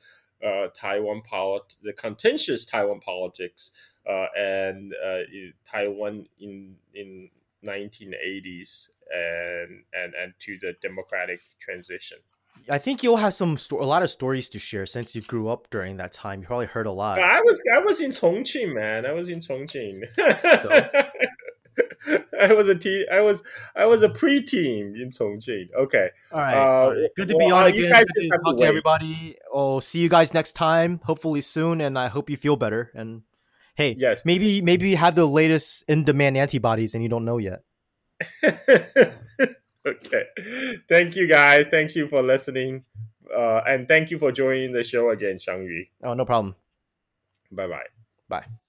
[0.44, 3.70] uh, Taiwan polit- the contentious Taiwan politics
[4.08, 5.20] uh, and uh,
[5.70, 7.30] Taiwan in in
[7.64, 12.18] 1980s and and and to the democratic transition.
[12.70, 15.48] I think you'll have some sto- a lot of stories to share since you grew
[15.48, 16.40] up during that time.
[16.40, 17.18] You probably heard a lot.
[17.18, 19.04] I was I was in Chongqing, man.
[19.06, 20.02] I was in Chongqing.
[22.40, 23.04] I was a teen.
[23.12, 23.42] I was
[23.76, 25.68] I was a preteen in Chongqing.
[25.78, 26.08] Okay.
[26.32, 26.54] All right.
[26.54, 27.08] Uh, all right.
[27.16, 27.90] Good to well, be on uh, again.
[27.92, 28.68] Good to to talk to wait.
[28.68, 29.36] everybody.
[29.50, 31.00] Oh, see you guys next time.
[31.04, 32.90] Hopefully soon, and I hope you feel better.
[32.94, 33.22] And
[33.74, 34.24] hey, Yes.
[34.24, 37.60] maybe maybe you have the latest in demand antibodies and you don't know yet.
[39.86, 40.24] okay.
[40.88, 41.68] Thank you guys.
[41.68, 42.84] Thank you for listening.
[43.34, 45.86] Uh, and thank you for joining the show again, Shang Yu.
[46.02, 46.54] Oh, no problem.
[47.50, 47.86] Bye bye.
[48.28, 48.44] Bye.